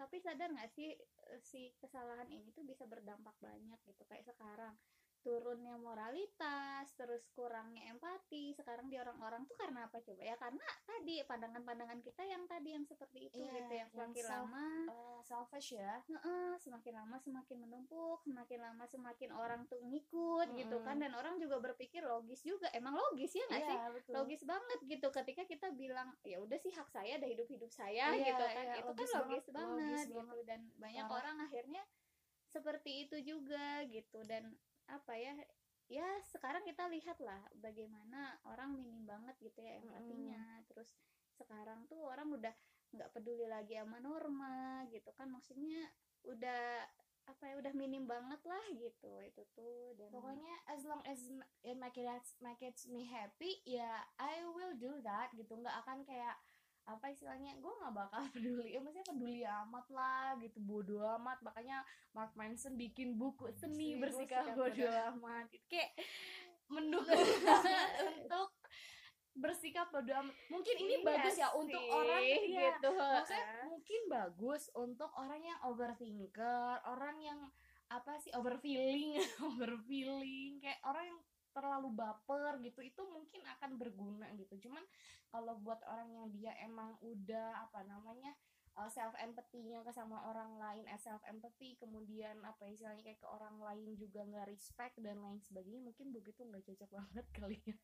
Tapi 0.00 0.16
sadar 0.22 0.48
nggak 0.48 0.70
sih 0.72 0.96
eh, 0.96 1.40
si 1.44 1.76
kesalahan 1.76 2.26
ini 2.32 2.48
tuh 2.56 2.64
bisa 2.64 2.88
berdampak 2.88 3.36
banyak 3.38 3.78
gitu. 3.84 4.02
Kayak 4.08 4.32
sekarang 4.32 4.74
turunnya 5.20 5.76
moralitas 5.76 6.88
terus 6.96 7.20
kurangnya 7.30 7.92
empati 7.92 8.52
sekarang 8.52 8.88
di 8.88 8.96
orang-orang 8.96 9.44
tuh 9.44 9.54
karena 9.54 9.84
apa 9.84 10.00
coba 10.00 10.22
ya 10.22 10.34
karena 10.34 10.64
tadi 10.82 11.20
pandangan-pandangan 11.22 12.00
kita 12.00 12.24
yang 12.24 12.48
tadi 12.48 12.72
yang 12.72 12.84
seperti 12.84 13.28
itu 13.28 13.38
Iya, 13.38 13.52
gitu 13.54 13.72
yang 13.72 13.88
yang 13.92 14.10
semakin 14.12 14.24
self- 14.24 14.32
lama 14.48 14.66
Eh, 14.90 15.20
selfish 15.22 15.70
ya 15.76 15.94
Heeh, 16.02 16.50
semakin 16.58 16.92
lama 16.96 17.16
semakin 17.20 17.56
menumpuk, 17.60 18.18
semakin 18.24 18.58
lama 18.60 18.84
semakin 18.84 19.30
orang 19.30 19.62
tuh 19.66 19.78
ngikut 19.80 20.48
gitu 20.56 20.76
kan 20.82 20.96
dan 20.96 21.12
orang 21.12 21.36
juga 21.36 21.60
berpikir 21.60 22.00
logis 22.02 22.40
juga. 22.40 22.66
Emang 22.72 22.96
logis 22.96 23.30
ya 23.30 23.44
nggak 23.46 23.62
sih? 23.62 23.76
Iya, 23.76 23.86
betul. 23.92 24.12
Logis 24.16 24.42
banget 24.42 24.78
gitu 24.82 25.06
ketika 25.12 25.42
kita 25.44 25.68
bilang 25.70 26.16
ya 26.24 26.40
udah 26.40 26.56
sih 26.56 26.72
hak 26.72 26.88
saya 26.88 27.20
ada 27.20 27.28
hidup-hidup 27.28 27.68
saya 27.68 28.16
Iya, 28.16 28.32
gitu 28.32 28.44
kan. 28.48 28.64
iya, 28.64 28.74
itu 28.74 28.88
logis 28.88 29.10
kan 29.12 29.20
logis 29.20 29.44
banget, 29.44 29.54
banget, 29.54 29.76
logis 29.76 30.02
gitu 30.02 30.16
banget. 30.18 30.44
dan 30.48 30.60
banyak 30.74 31.04
Parah. 31.04 31.18
orang 31.20 31.36
akhirnya 31.40 31.82
seperti 32.48 32.90
itu 33.06 33.16
juga 33.22 33.66
gitu 33.86 34.18
dan 34.26 34.56
apa 34.90 35.14
ya 35.16 35.32
ya 35.90 36.06
sekarang 36.30 36.62
kita 36.62 36.86
lihat 36.86 37.18
lah 37.18 37.42
bagaimana 37.58 38.38
orang 38.46 38.74
minim 38.74 39.02
banget 39.06 39.34
gitu 39.42 39.58
ya 39.58 39.78
empatinya. 39.82 40.62
Terus 40.70 40.90
sekarang 41.34 41.86
tuh 41.90 41.98
orang 42.06 42.30
udah 42.30 42.54
nggak 42.90 43.10
peduli 43.14 43.46
lagi 43.46 43.78
sama 43.78 44.02
norma 44.02 44.82
gitu 44.90 45.10
kan 45.14 45.30
maksudnya 45.30 45.90
udah 46.26 46.86
apa 47.30 47.46
ya 47.46 47.54
udah 47.62 47.70
minim 47.78 48.10
banget 48.10 48.42
lah 48.46 48.64
gitu 48.74 49.12
itu 49.22 49.42
tuh. 49.54 49.94
Dan 49.98 50.10
pokoknya 50.14 50.54
as 50.70 50.82
long 50.86 51.02
as 51.06 51.18
it 51.62 51.74
make 51.78 51.98
it 51.98 52.26
make 52.42 52.62
it 52.62 52.78
me 52.90 53.06
happy 53.06 53.62
ya 53.66 54.02
I 54.18 54.42
will 54.46 54.74
do 54.78 54.98
that 55.02 55.30
gitu. 55.34 55.58
Nggak 55.58 55.74
akan 55.86 56.06
kayak 56.06 56.38
apa 56.88 57.12
istilahnya 57.12 57.54
gue 57.60 57.72
nggak 57.72 57.94
bakal 57.94 58.22
peduli 58.34 58.74
ya 58.74 58.78
maksudnya 58.82 59.06
peduli 59.06 59.40
amat 59.44 59.86
lah 59.92 60.36
gitu 60.40 60.58
bodoh 60.62 61.04
amat. 61.20 61.38
Makanya 61.44 61.84
Mark 62.16 62.32
Manson 62.34 62.74
bikin 62.74 63.14
buku 63.16 63.50
seni 63.54 63.96
Seni 63.96 64.00
bersikap 64.02 64.54
bodoh. 64.56 64.94
amat. 65.16 65.46
Gitu. 65.52 65.66
kayak 65.70 65.90
mendukung 66.70 67.26
banget 67.42 67.90
untuk 68.10 68.48
bersikap 69.30 69.88
bodoh 69.94 70.16
amat 70.26 70.34
mungkin 70.50 70.76
ini 70.76 70.94
Iya 71.00 71.06
bagus 71.06 71.34
ya 71.38 71.48
untuk 71.54 71.82
orang 71.88 72.22
iya, 72.22 72.38
gitu. 72.76 72.90
Maksudnya 72.92 73.46
mungkin 73.70 74.00
bagus 74.10 74.62
untuk 74.74 75.10
orang 75.14 75.40
yang 75.40 75.58
overthinker 75.66 76.82
orang 76.84 77.16
yang 77.22 77.40
apa 77.90 78.18
sih 78.22 78.30
overfeeling 78.34 79.18
overfeeling. 79.42 80.62
Kayak 80.62 80.80
orang 80.86 81.04
yang 81.14 81.20
terlalu 81.50 81.90
baper 81.94 82.58
gitu 82.62 82.80
itu 82.82 83.02
mungkin 83.06 83.42
akan 83.58 83.76
berguna 83.76 84.26
gitu. 84.38 84.68
Cuman 84.68 84.82
kalau 85.30 85.58
buat 85.62 85.80
orang 85.86 86.10
yang 86.10 86.26
dia 86.34 86.52
emang 86.62 86.94
udah 87.02 87.66
apa 87.68 87.86
namanya 87.86 88.34
self 88.88 89.12
empathy-nya 89.18 89.84
ke 89.84 89.92
sama 89.92 90.22
orang 90.24 90.56
lain 90.56 90.86
eh, 90.86 90.96
self 90.96 91.20
empathy 91.26 91.76
kemudian 91.76 92.40
apa 92.40 92.64
ya, 92.64 92.72
istilahnya 92.72 93.02
kayak 93.04 93.20
ke 93.20 93.28
orang 93.28 93.60
lain 93.60 93.98
juga 93.98 94.24
nggak 94.24 94.48
respect 94.48 94.96
dan 95.02 95.20
lain 95.20 95.42
sebagainya 95.42 95.82
mungkin 95.82 96.14
begitu 96.14 96.40
nggak 96.46 96.64
cocok 96.64 96.88
banget 96.88 97.26
kali 97.36 97.58
ya 97.66 97.76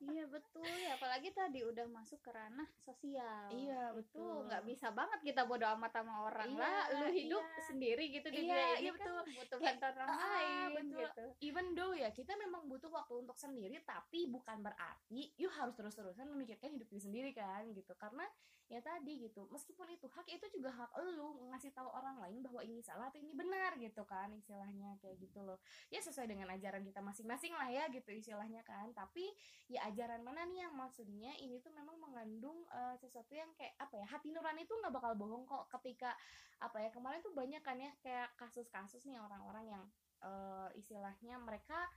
iya 0.00 0.24
betul 0.26 0.64
ya 0.66 0.96
apalagi 0.96 1.30
tadi 1.30 1.60
udah 1.62 1.86
masuk 1.86 2.18
ke 2.24 2.30
ranah 2.32 2.66
sosial 2.82 3.52
Iya, 3.52 3.92
betul. 3.92 4.48
nggak 4.48 4.64
bisa 4.64 4.88
banget 4.90 5.20
kita 5.20 5.44
bodo 5.44 5.68
amat 5.76 5.92
sama 5.92 6.26
orang 6.26 6.50
Iya, 6.50 6.62
lah 6.64 6.82
lu 6.96 7.06
hidup 7.12 7.44
iya. 7.44 7.62
sendiri 7.68 8.04
gitu 8.08 8.28
di 8.32 8.48
Iya, 8.48 8.56
dunia 8.56 8.66
iya, 8.80 8.90
kan 8.90 8.96
betul. 8.96 9.20
butuh 9.36 9.58
Kayak, 9.60 9.68
bantuan 9.76 9.92
orang 10.00 10.08
ah, 10.08 10.18
lain 10.24 10.70
betul. 10.72 11.00
gitu 11.04 11.24
even 11.44 11.66
though 11.76 11.92
ya 11.92 12.08
kita 12.10 12.32
memang 12.34 12.62
butuh 12.64 12.88
waktu 12.88 13.14
untuk 13.20 13.36
sendiri 13.36 13.76
tapi 13.84 14.24
bukan 14.26 14.64
berarti 14.64 15.34
you 15.36 15.52
harus 15.52 15.76
terus-terusan 15.76 16.30
memikirkan 16.30 16.72
hidup 16.72 16.88
diri 16.88 17.02
sendiri 17.02 17.30
kan 17.34 17.68
gitu 17.74 17.92
karena 17.98 18.24
ya 18.70 18.78
tadi 18.78 19.26
gitu. 19.26 19.50
Meskipun 19.50 19.90
itu 19.90 20.06
hak 20.06 20.30
itu 20.30 20.46
juga 20.54 20.70
hak 20.70 20.94
lu 21.02 21.50
ngasih 21.50 21.74
tahu 21.74 21.90
orang 21.90 22.22
lain 22.22 22.38
bahwa 22.46 22.62
ini 22.62 22.78
salah 22.86 23.10
atau 23.10 23.18
ini 23.18 23.34
benar 23.34 23.74
gitu 23.82 24.06
kan 24.06 24.30
istilahnya 24.30 24.94
kayak 25.02 25.18
gitu 25.18 25.42
loh. 25.42 25.58
Ya 25.90 25.98
sesuai 25.98 26.30
dengan 26.30 26.46
ajaran 26.54 26.86
kita 26.86 27.02
masing-masing 27.02 27.50
lah 27.58 27.66
ya 27.66 27.90
gitu 27.90 28.14
istilahnya 28.14 28.62
kan. 28.62 28.94
Tapi 28.94 29.26
ya 29.66 29.90
ajaran 29.90 30.22
mana 30.22 30.46
nih 30.46 30.70
yang 30.70 30.74
maksudnya 30.78 31.34
ini 31.42 31.58
tuh 31.58 31.74
memang 31.74 31.98
mengandung 31.98 32.62
eh, 32.70 32.94
sesuatu 33.02 33.34
yang 33.34 33.50
kayak 33.58 33.74
apa 33.82 33.98
ya 33.98 34.06
hati 34.06 34.30
nurani 34.30 34.62
itu 34.62 34.72
nggak 34.78 34.94
bakal 34.94 35.12
bohong 35.18 35.42
kok 35.50 35.66
ketika 35.74 36.14
apa 36.62 36.78
ya 36.78 36.94
kemarin 36.94 37.18
tuh 37.26 37.34
banyak 37.34 37.60
kan 37.66 37.74
ya 37.74 37.90
kayak 37.98 38.30
kasus-kasus 38.38 39.02
nih 39.10 39.18
orang-orang 39.18 39.66
yang 39.66 39.84
eh, 40.22 40.68
istilahnya 40.78 41.42
mereka 41.42 41.90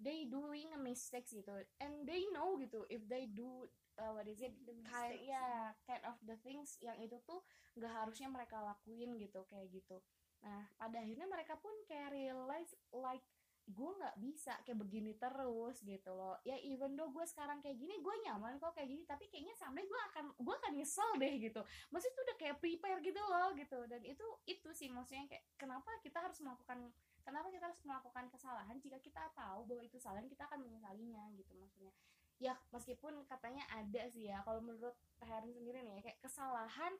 they 0.00 0.28
doing 0.28 0.68
a 0.76 0.80
mistakes 0.80 1.32
gitu. 1.32 1.52
And 1.80 2.04
they 2.04 2.28
know 2.32 2.56
gitu 2.60 2.84
if 2.92 3.04
they 3.08 3.28
do 3.28 3.64
uh, 4.00 4.12
what 4.12 4.28
is 4.28 4.40
it? 4.40 4.52
The 4.64 4.76
kind 4.84 5.16
ya 5.24 5.72
kind 5.88 6.04
of 6.04 6.16
the 6.24 6.36
things 6.44 6.76
yang 6.84 6.96
itu 7.00 7.16
tuh 7.24 7.40
nggak 7.76 7.92
harusnya 7.92 8.28
mereka 8.28 8.60
lakuin 8.60 9.16
gitu 9.16 9.44
kayak 9.48 9.72
gitu. 9.72 10.00
Nah 10.44 10.68
pada 10.76 11.00
akhirnya 11.00 11.28
mereka 11.28 11.56
pun 11.56 11.72
kayak 11.88 12.12
realize 12.12 12.72
like 12.92 13.24
gue 13.66 13.90
nggak 13.98 14.16
bisa 14.22 14.54
kayak 14.62 14.78
begini 14.78 15.18
terus 15.18 15.82
gitu 15.82 16.10
loh. 16.14 16.38
Ya 16.46 16.54
even 16.62 16.94
though 16.94 17.10
gue 17.10 17.26
sekarang 17.26 17.58
kayak 17.58 17.74
gini 17.82 17.98
gue 17.98 18.14
nyaman 18.22 18.62
kok 18.62 18.78
kayak 18.78 18.86
gini 18.86 19.02
tapi 19.02 19.26
kayaknya 19.26 19.58
someday 19.58 19.82
gue 19.82 20.00
akan 20.14 20.30
gue 20.38 20.54
akan 20.54 20.72
nyesel 20.78 21.10
deh 21.18 21.34
gitu. 21.42 21.60
Maksudnya 21.90 22.14
itu 22.14 22.22
udah 22.22 22.36
kayak 22.38 22.56
prepare 22.62 23.00
gitu 23.02 23.22
loh 23.26 23.50
gitu. 23.58 23.78
Dan 23.90 24.00
itu 24.06 24.26
itu 24.46 24.68
sih 24.70 24.86
maksudnya 24.86 25.26
kayak 25.26 25.44
kenapa 25.58 25.90
kita 25.98 26.22
harus 26.22 26.38
melakukan 26.38 26.94
kenapa 27.26 27.50
kita 27.50 27.66
harus 27.66 27.82
melakukan 27.82 28.30
kesalahan 28.30 28.78
jika 28.78 29.02
kita 29.02 29.26
tahu 29.34 29.66
bahwa 29.66 29.82
itu 29.82 29.98
salah 29.98 30.22
dan 30.22 30.30
kita 30.30 30.46
akan 30.46 30.62
menyesalinya 30.62 31.26
gitu 31.34 31.52
maksudnya. 31.58 31.90
Ya 32.38 32.54
meskipun 32.70 33.26
katanya 33.26 33.66
ada 33.74 34.06
sih 34.14 34.30
ya 34.30 34.46
kalau 34.46 34.62
menurut 34.62 34.94
Herin 35.18 35.50
sendiri 35.50 35.82
nih 35.82 35.98
ya, 35.98 36.02
kayak 36.06 36.18
kesalahan 36.22 36.94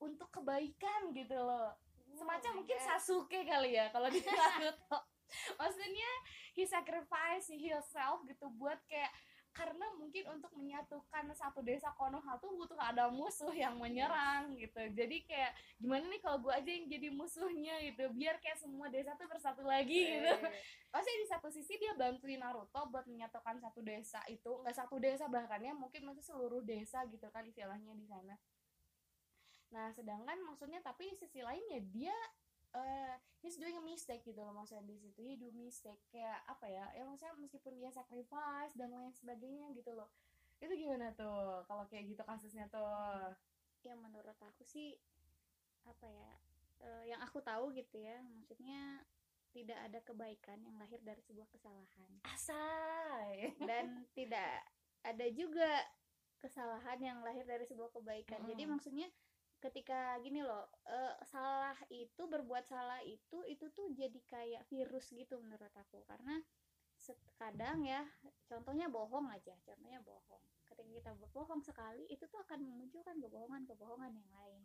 untuk 0.00 0.32
kebaikan 0.32 1.12
gitu 1.12 1.36
loh. 1.36 1.76
Semacam 2.16 2.50
Oh 2.50 2.56
my 2.56 2.58
mungkin 2.64 2.78
God. 2.80 2.86
Sasuke 2.88 3.40
kali 3.44 3.76
ya 3.76 3.92
kalau 3.92 4.08
di 4.08 4.24
Naruto. 4.24 4.98
Maksudnya 5.60 6.10
he 6.56 6.64
sacrifice 6.64 7.52
himself 7.52 8.24
gitu 8.24 8.48
buat 8.56 8.80
kayak 8.88 9.12
karena 9.56 9.88
mungkin 9.96 10.28
untuk 10.36 10.52
menyatukan 10.52 11.32
satu 11.32 11.64
desa 11.64 11.88
Konoha 11.96 12.36
tuh 12.36 12.52
butuh 12.52 12.76
ada 12.76 13.08
musuh 13.08 13.48
yang 13.56 13.80
menyerang 13.80 14.52
gitu. 14.60 14.84
Jadi 14.92 15.24
kayak 15.24 15.56
gimana 15.80 16.04
nih 16.12 16.20
kalau 16.20 16.44
gue 16.44 16.52
aja 16.52 16.68
yang 16.68 16.84
jadi 16.92 17.08
musuhnya 17.08 17.80
gitu 17.88 18.12
biar 18.12 18.36
kayak 18.44 18.60
semua 18.60 18.92
desa 18.92 19.16
tuh 19.16 19.24
bersatu 19.24 19.64
lagi 19.64 20.12
gitu. 20.12 20.28
Eh, 20.28 20.52
pasti 20.92 21.10
di 21.16 21.26
satu 21.26 21.48
sisi 21.48 21.80
dia 21.80 21.96
bantuin 21.96 22.36
Naruto 22.36 22.84
buat 22.92 23.08
menyatukan 23.08 23.56
satu 23.64 23.80
desa 23.80 24.20
itu 24.28 24.52
nggak 24.60 24.76
satu 24.76 25.00
desa 25.00 25.24
bahkan 25.32 25.64
ya 25.64 25.72
mungkin 25.72 26.04
masih 26.04 26.22
seluruh 26.22 26.60
desa 26.60 27.08
gitu 27.08 27.24
kan 27.32 27.48
istilahnya 27.48 27.96
di 27.96 28.04
sana. 28.04 28.36
Nah 29.72 29.88
sedangkan 29.96 30.36
maksudnya 30.44 30.84
tapi 30.84 31.08
di 31.08 31.16
sisi 31.16 31.40
lain 31.40 31.64
ya 31.72 31.80
dia 31.80 32.18
eh 32.76 33.14
he's 33.40 33.56
doing 33.56 33.76
a 33.78 33.84
mistake 33.84 34.22
gitu 34.26 34.38
loh 34.40 34.52
maksudnya 34.52 34.84
di 34.84 34.96
situ. 35.00 35.20
He 35.22 35.34
do 35.36 35.48
mistake 35.52 36.00
kayak 36.12 36.44
apa 36.44 36.66
ya? 36.68 36.86
Ya 36.92 37.04
maksudnya 37.08 37.34
meskipun 37.40 37.78
dia 37.80 37.90
sacrifice 37.90 38.74
dan 38.76 38.92
lain 38.92 39.12
sebagainya 39.14 39.72
gitu 39.72 39.96
loh. 39.96 40.10
Itu 40.60 40.72
gimana 40.72 41.12
tuh 41.16 41.64
kalau 41.68 41.84
kayak 41.88 42.10
gitu 42.12 42.22
kasusnya 42.24 42.66
tuh? 42.68 43.32
Ya 43.84 43.94
menurut 43.94 44.36
aku 44.40 44.64
sih 44.66 44.98
apa 45.86 46.10
ya 46.10 46.30
eh, 46.82 47.04
yang 47.14 47.22
aku 47.22 47.38
tahu 47.38 47.70
gitu 47.70 48.02
ya 48.02 48.18
maksudnya 48.26 49.06
tidak 49.54 49.78
ada 49.88 49.98
kebaikan 50.04 50.60
yang 50.60 50.76
lahir 50.76 51.00
dari 51.00 51.22
sebuah 51.24 51.48
kesalahan. 51.48 52.10
Asai. 52.28 53.56
Dan 53.56 53.84
tidak 54.18 54.60
ada 55.00 55.26
juga 55.32 55.80
kesalahan 56.36 56.98
yang 57.00 57.18
lahir 57.24 57.48
dari 57.48 57.64
sebuah 57.64 57.88
kebaikan. 57.96 58.44
Jadi 58.44 58.62
Mm. 58.68 58.70
maksudnya 58.76 59.08
ketika 59.56 60.20
gini 60.20 60.44
loh 60.44 60.68
eh, 60.86 61.14
salah 61.24 61.76
itu 61.88 62.22
berbuat 62.28 62.64
salah 62.68 63.00
itu 63.02 63.42
itu 63.48 63.66
tuh 63.72 63.90
jadi 63.92 64.20
kayak 64.28 64.62
virus 64.68 65.10
gitu 65.12 65.40
menurut 65.40 65.72
aku. 65.74 66.04
Karena 66.04 66.38
kadang 67.36 67.84
ya 67.84 68.02
contohnya 68.48 68.88
bohong 68.88 69.28
aja 69.30 69.54
contohnya 69.62 70.00
bohong. 70.02 70.42
Ketika 70.66 70.90
kita 70.92 71.12
berbohong 71.16 71.62
sekali 71.62 72.04
itu 72.10 72.26
tuh 72.26 72.42
akan 72.42 72.60
memunculkan 72.60 73.16
kebohongan-kebohongan 73.22 74.12
yang 74.12 74.30
lain. 74.34 74.62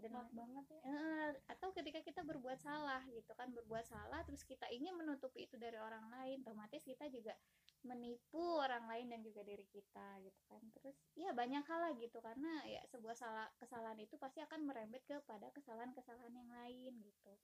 Dan 0.00 0.12
Dan- 0.14 0.32
banget 0.32 0.64
ya. 0.72 0.80
Eh, 0.88 1.30
atau 1.50 1.68
ketika 1.74 2.00
kita 2.00 2.22
berbuat 2.24 2.56
salah 2.62 3.02
gitu 3.10 3.32
kan 3.36 3.50
berbuat 3.52 3.84
salah 3.84 4.24
terus 4.24 4.46
kita 4.46 4.70
ingin 4.72 4.96
menutupi 4.96 5.44
itu 5.44 5.60
dari 5.60 5.76
orang 5.76 6.08
lain 6.08 6.40
otomatis 6.46 6.80
kita 6.86 7.10
juga 7.12 7.36
menipu 7.84 8.60
orang 8.60 8.84
lain 8.88 9.12
dan 9.12 9.20
juga 9.20 9.44
diri 9.44 9.66
kita 9.68 10.20
gitu 10.24 10.40
kan. 10.48 10.62
Terus 10.80 10.96
ya 11.18 11.34
banyak 11.34 11.64
hal 11.66 11.80
lah 11.82 11.92
gitu 11.98 12.18
karena 12.22 12.64
ya 12.64 12.80
sebuah 12.88 13.16
salah 13.18 13.48
kesalahan 13.60 13.98
itu 14.00 14.16
pasti 14.16 14.40
akan 14.40 14.64
merembet 14.64 15.04
kepada 15.04 15.52
kesalahan-kesalahan 15.52 16.32
yang 16.32 16.50
lain 16.50 16.92
gitu. 17.04 17.34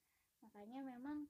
Makanya 0.45 0.85
memang 0.85 1.27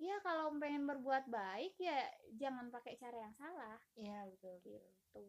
ya 0.00 0.16
kalau 0.24 0.48
pengen 0.56 0.88
berbuat 0.88 1.28
baik 1.28 1.76
ya 1.76 2.08
jangan 2.34 2.72
pakai 2.72 2.96
cara 2.96 3.20
yang 3.20 3.34
salah. 3.36 3.76
Iya 3.94 4.24
betul 4.32 4.56
gitu 4.64 5.22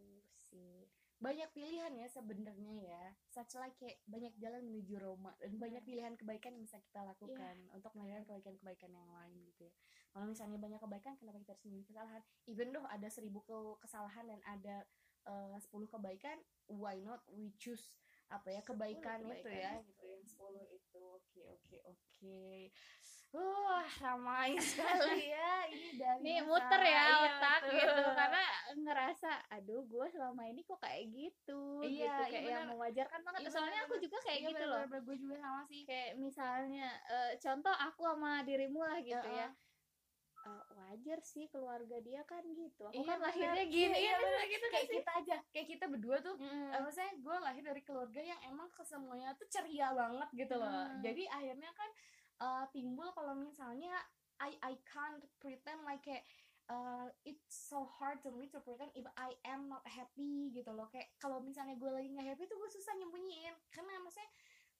sih. 0.47 0.87
Banyak 1.21 1.53
pilihan 1.53 1.93
ya 1.93 2.07
sebenarnya 2.09 2.73
ya. 2.81 3.05
Such 3.29 3.59
like 3.59 3.77
kayak 3.77 3.99
banyak 4.09 4.33
jalan 4.39 4.63
menuju 4.65 4.97
Roma 4.97 5.35
dan 5.37 5.59
banyak 5.59 5.83
pilihan 5.85 6.15
kebaikan 6.17 6.55
yang 6.57 6.65
bisa 6.65 6.79
kita 6.81 7.03
lakukan 7.05 7.55
untuk 7.75 7.91
melakukan 7.93 8.25
kebaikan-kebaikan 8.25 8.89
yang 8.95 9.11
lain 9.11 9.37
gitu 9.53 9.69
ya. 9.69 9.73
Kalau 10.15 10.25
misalnya 10.25 10.57
banyak 10.57 10.79
kebaikan 10.81 11.13
kenapa 11.19 11.37
kita 11.43 11.51
harus 11.53 11.63
memilih 11.67 11.85
kesalahan? 11.85 12.21
Even 12.47 12.67
though 12.73 12.87
ada 12.89 13.07
seribu 13.11 13.43
ke- 13.45 13.77
kesalahan 13.85 14.25
dan 14.33 14.41
ada 14.47 14.75
eh, 15.29 15.57
sepuluh 15.61 15.85
kebaikan 15.85 16.39
why 16.65 16.97
not 17.03 17.21
we 17.29 17.53
choose 17.61 17.93
apa 18.31 18.47
ya 18.47 18.63
Sepuluh 18.63 18.79
kebaikan, 18.95 19.19
itu 19.21 19.27
kebaikan 19.27 19.51
ya 19.53 19.71
itu. 19.77 19.83
gitu 19.91 20.03
yang 20.07 20.23
sepuluh 20.25 20.63
itu. 20.71 20.99
Oke 21.03 21.41
oke 21.51 21.77
oke 21.85 22.41
Wah, 23.31 23.87
ramai 23.97 24.59
sekali 24.59 25.31
ya 25.31 25.63
ini 25.65 25.95
dari 25.95 26.19
nih 26.21 26.37
muter 26.43 26.81
ya 26.81 26.91
iya, 26.91 27.05
otak 27.25 27.59
betul. 27.63 27.75
gitu 27.77 28.03
karena 28.11 28.43
ngerasa 28.73 29.31
aduh 29.47 29.81
gue 29.83 30.05
selama 30.09 30.43
ini 30.45 30.61
kok 30.61 30.77
kayak 30.77 31.07
gitu 31.09 31.63
Iya, 31.79 31.87
gitu 31.87 32.21
iya 32.21 32.27
kayak 32.27 32.43
yang 32.45 32.63
bener. 32.63 32.75
mewajarkan 32.75 33.19
banget 33.21 33.39
Iya, 33.41 33.49
soalnya 33.49 33.79
aku 33.79 33.95
bener-bener. 33.95 34.03
juga 34.03 34.17
kayak 34.21 34.35
Iya, 34.37 34.49
gitu 34.49 34.63
loh 34.63 34.77
bener-bener, 34.77 35.01
gue 35.01 35.15
juga 35.17 35.35
sama 35.39 35.61
sih 35.63 35.81
kayak 35.81 36.09
misalnya 36.17 36.87
eh, 37.07 37.31
contoh 37.37 37.71
aku 37.73 38.01
sama 38.05 38.31
dirimu 38.43 38.81
lah 38.81 38.99
gitu 38.99 39.29
ya 39.29 39.47
Heeh. 39.47 39.69
Eh, 40.41 40.63
wajar 40.73 41.19
sih 41.21 41.45
keluarga 41.47 41.97
dia 42.01 42.25
kan 42.25 42.41
gitu 42.43 42.83
aku 42.83 42.97
Iya, 42.97 43.05
kan 43.05 43.15
bener. 43.15 43.25
lahirnya 43.29 43.63
Iya, 43.63 43.71
gini 43.71 43.95
iya, 43.95 44.11
kan 44.11 44.23
bener. 44.25 44.43
gitu 44.49 44.65
kayak 44.67 44.83
sih 44.83 44.95
kita 44.97 45.11
aja 45.15 45.35
kayak 45.47 45.67
kita 45.69 45.85
berdua 45.87 46.17
tuh 46.19 46.35
Mm. 46.35 46.67
eh, 46.67 46.79
maksudnya 46.81 47.11
gue 47.15 47.35
lahir 47.39 47.63
dari 47.63 47.81
keluarga 47.81 48.19
yang 48.21 48.39
emang 48.43 48.67
kesemuanya 48.69 49.31
tuh 49.33 49.47
ceria 49.47 49.93
banget 49.93 50.29
gitu 50.35 50.55
loh 50.57 50.67
Hmm. 50.67 50.99
jadi 50.99 51.23
akhirnya 51.31 51.71
kan 51.71 51.89
eh, 52.41 52.65
timbul 52.73 53.13
kalau 53.13 53.37
misalnya 53.37 53.93
I 54.41 54.57
I 54.65 54.73
can't 54.89 55.21
pretend 55.37 55.85
like 55.85 56.01
kayak 56.01 56.25
uh, 56.71 57.07
it's 57.27 57.53
so 57.53 57.85
hard 57.85 58.23
to 58.25 58.33
me 58.33 58.49
to 58.49 58.59
pretend 58.63 58.89
if 58.97 59.05
I 59.13 59.37
am 59.45 59.69
not 59.69 59.85
happy 59.85 60.49
gitu 60.55 60.73
loh. 60.73 60.89
Kayak 60.89 61.13
kalau 61.21 61.43
misalnya 61.43 61.77
gue 61.77 61.91
lagi 61.93 62.09
nggak 62.09 62.27
happy 62.33 62.43
tuh 62.49 62.57
gue 62.57 62.69
susah 62.73 62.97
nyembunyiin. 62.97 63.55
Karena 63.69 64.01
maksudnya 64.01 64.29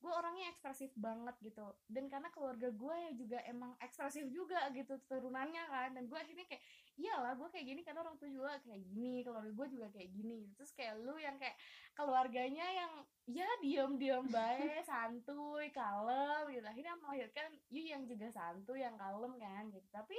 gue 0.01 0.09
orangnya 0.09 0.49
ekspresif 0.49 0.89
banget 0.97 1.37
gitu. 1.45 1.61
Dan 1.85 2.09
karena 2.09 2.33
keluarga 2.33 2.73
gue 2.73 2.95
ya 2.97 3.11
juga 3.13 3.37
emang 3.45 3.77
ekspresif 3.77 4.25
juga 4.33 4.57
gitu 4.73 4.97
turunannya 5.05 5.63
kan. 5.69 5.93
Dan 5.93 6.09
gue 6.09 6.17
akhirnya 6.17 6.49
kayak 6.49 6.63
iyalah 6.97 7.37
gue 7.37 7.49
kayak 7.53 7.65
gini 7.69 7.81
karena 7.85 8.01
orang 8.01 8.17
tua 8.17 8.29
juga 8.33 8.57
kayak 8.65 8.81
gini 8.81 9.21
keluarga 9.21 9.51
gue 9.53 9.67
juga 9.69 9.87
kayak 9.93 10.09
gini. 10.09 10.39
Terus 10.57 10.71
kayak 10.73 10.93
lu 11.05 11.15
yang 11.21 11.37
kayak 11.37 11.55
keluarganya 11.93 12.65
yang 12.65 12.91
ya 13.29 13.49
diam 13.61 13.91
diam 14.01 14.25
baik 14.25 14.81
santuy 14.89 15.69
kalem 15.69 16.49
gitu. 16.49 16.65
Akhirnya 16.65 16.97
melahirkan 16.97 17.49
you 17.69 17.85
yang 17.85 18.09
juga 18.09 18.33
santuy 18.33 18.81
yang 18.81 18.97
kalem 18.97 19.37
kan 19.37 19.69
gitu. 19.69 19.85
Tapi 19.93 20.17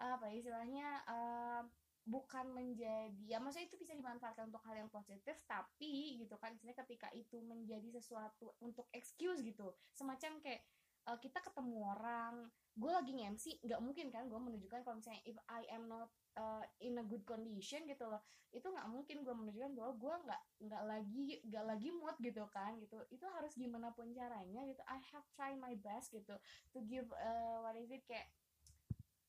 apa 0.00 0.30
ya 0.30 0.34
istilahnya 0.38 0.88
eh, 1.10 1.62
bukan 2.08 2.48
menjadi 2.50 3.12
ya 3.28 3.38
maksudnya 3.38 3.68
itu 3.68 3.76
bisa 3.76 3.92
dimanfaatkan 3.92 4.48
untuk 4.48 4.64
hal 4.64 4.76
yang 4.76 4.90
positif 4.90 5.36
tapi 5.44 6.16
gitu 6.16 6.34
kan 6.40 6.56
istilahnya 6.56 6.80
ketika 6.86 7.08
itu 7.12 7.38
menjadi 7.44 8.00
sesuatu 8.00 8.56
untuk 8.64 8.88
excuse 8.96 9.44
gitu 9.44 9.76
semacam 9.92 10.40
kayak 10.40 10.64
eh, 11.06 11.18
kita 11.20 11.38
ketemu 11.44 11.76
orang 11.92 12.48
gue 12.78 12.90
lagi 12.90 13.12
nge-MC 13.12 13.44
nggak 13.66 13.80
mungkin 13.84 14.06
kan 14.08 14.24
gue 14.30 14.40
menunjukkan 14.40 14.80
kalau 14.86 14.96
misalnya 14.96 15.22
if 15.28 15.36
I 15.50 15.66
am 15.74 15.90
not 15.90 16.08
uh, 16.38 16.64
in 16.80 16.96
a 16.96 17.04
good 17.04 17.26
condition 17.28 17.84
gitu 17.84 18.08
loh 18.08 18.22
itu 18.50 18.66
nggak 18.66 18.88
mungkin 18.90 19.22
gue 19.22 19.34
menunjukkan 19.34 19.72
bahwa 19.78 19.92
gue 19.94 20.14
nggak 20.26 20.42
nggak 20.66 20.82
lagi 20.82 21.26
nggak 21.46 21.64
lagi 21.70 21.88
mood 21.94 22.16
gitu 22.18 22.42
kan 22.50 22.74
gitu. 22.82 22.98
Itu 23.14 23.26
harus 23.30 23.54
gimana 23.54 23.94
pun 23.94 24.10
caranya 24.10 24.66
gitu 24.66 24.82
I 24.90 24.98
have 25.14 25.26
try 25.38 25.54
my 25.54 25.78
best 25.78 26.10
gitu 26.10 26.34
to 26.74 26.78
give 26.90 27.06
uh, 27.14 27.62
what 27.62 27.78
is 27.78 27.90
it 27.94 28.02
kayak 28.10 28.26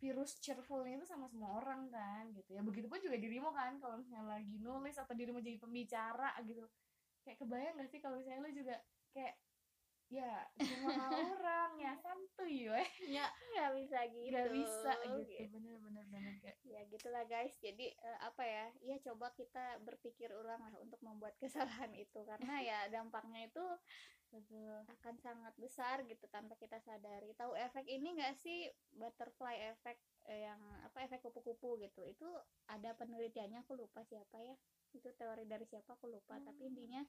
virus 0.01 0.41
cheerfulnya 0.41 0.97
itu 0.97 1.05
sama 1.05 1.29
semua 1.29 1.61
orang 1.61 1.85
kan 1.93 2.25
gitu 2.33 2.57
ya. 2.57 2.65
Begitupun 2.65 2.97
juga 2.97 3.21
dirimu 3.21 3.53
kan 3.53 3.77
kalau 3.77 4.01
misalnya 4.01 4.41
lagi 4.41 4.57
nulis 4.57 4.97
atau 4.97 5.13
dirimu 5.13 5.37
jadi 5.45 5.61
pembicara 5.61 6.33
gitu. 6.41 6.65
Kayak 7.21 7.37
kebayang 7.37 7.73
gak 7.77 7.89
sih 7.93 7.99
kalau 8.01 8.17
misalnya 8.17 8.41
lu 8.41 8.51
juga 8.51 8.75
kayak 9.13 9.37
ya 10.11 10.43
semua 10.59 11.07
orang 11.07 11.71
ya 11.79 11.95
santuy 12.03 12.67
weh. 12.67 12.89
Ya. 13.07 13.31
Nggak 13.55 13.71
bisa 13.79 13.99
gitu. 14.11 14.27
Nggak 14.35 14.49
bisa 14.51 14.91
gitu 15.07 15.43
bener 15.55 15.75
bener 15.79 16.03
bener 16.11 16.33
kayak 16.43 16.57
ya 16.67 16.81
gitulah 16.91 17.23
guys. 17.25 17.55
Jadi 17.57 17.95
eh, 17.95 18.19
apa 18.19 18.43
ya 18.43 18.65
ya 18.83 18.95
coba 19.07 19.31
kita 19.31 19.79
berpikir 19.81 20.29
ulang 20.35 20.59
lah 20.59 20.75
untuk 20.83 20.99
membuat 20.99 21.39
kesalahan 21.39 21.95
itu. 21.95 22.19
Karena 22.27 22.59
ya 22.59 22.79
dampaknya 22.95 23.47
itu 23.47 23.65
betul. 24.31 24.83
akan 24.87 25.15
sangat 25.19 25.55
besar 25.55 26.03
gitu 26.03 26.27
tanpa 26.27 26.59
kita 26.59 26.79
sadari. 26.83 27.31
Tahu 27.35 27.55
efek 27.55 27.87
ini 27.87 28.19
nggak 28.19 28.35
sih? 28.35 28.67
Butterfly 28.91 29.71
effect 29.71 30.03
eh, 30.27 30.43
yang 30.43 30.59
apa 30.83 31.07
efek 31.07 31.23
kupu-kupu 31.23 31.79
gitu. 31.79 32.03
Itu 32.03 32.27
ada 32.67 32.91
penelitiannya 32.99 33.63
aku 33.63 33.79
lupa 33.79 34.03
siapa 34.03 34.43
ya. 34.43 34.55
Itu 34.91 35.07
teori 35.15 35.47
dari 35.47 35.63
siapa 35.63 35.95
aku 35.95 36.11
lupa. 36.11 36.35
Tapi 36.35 36.67
Hmm. 36.67 36.71
intinya 36.75 37.03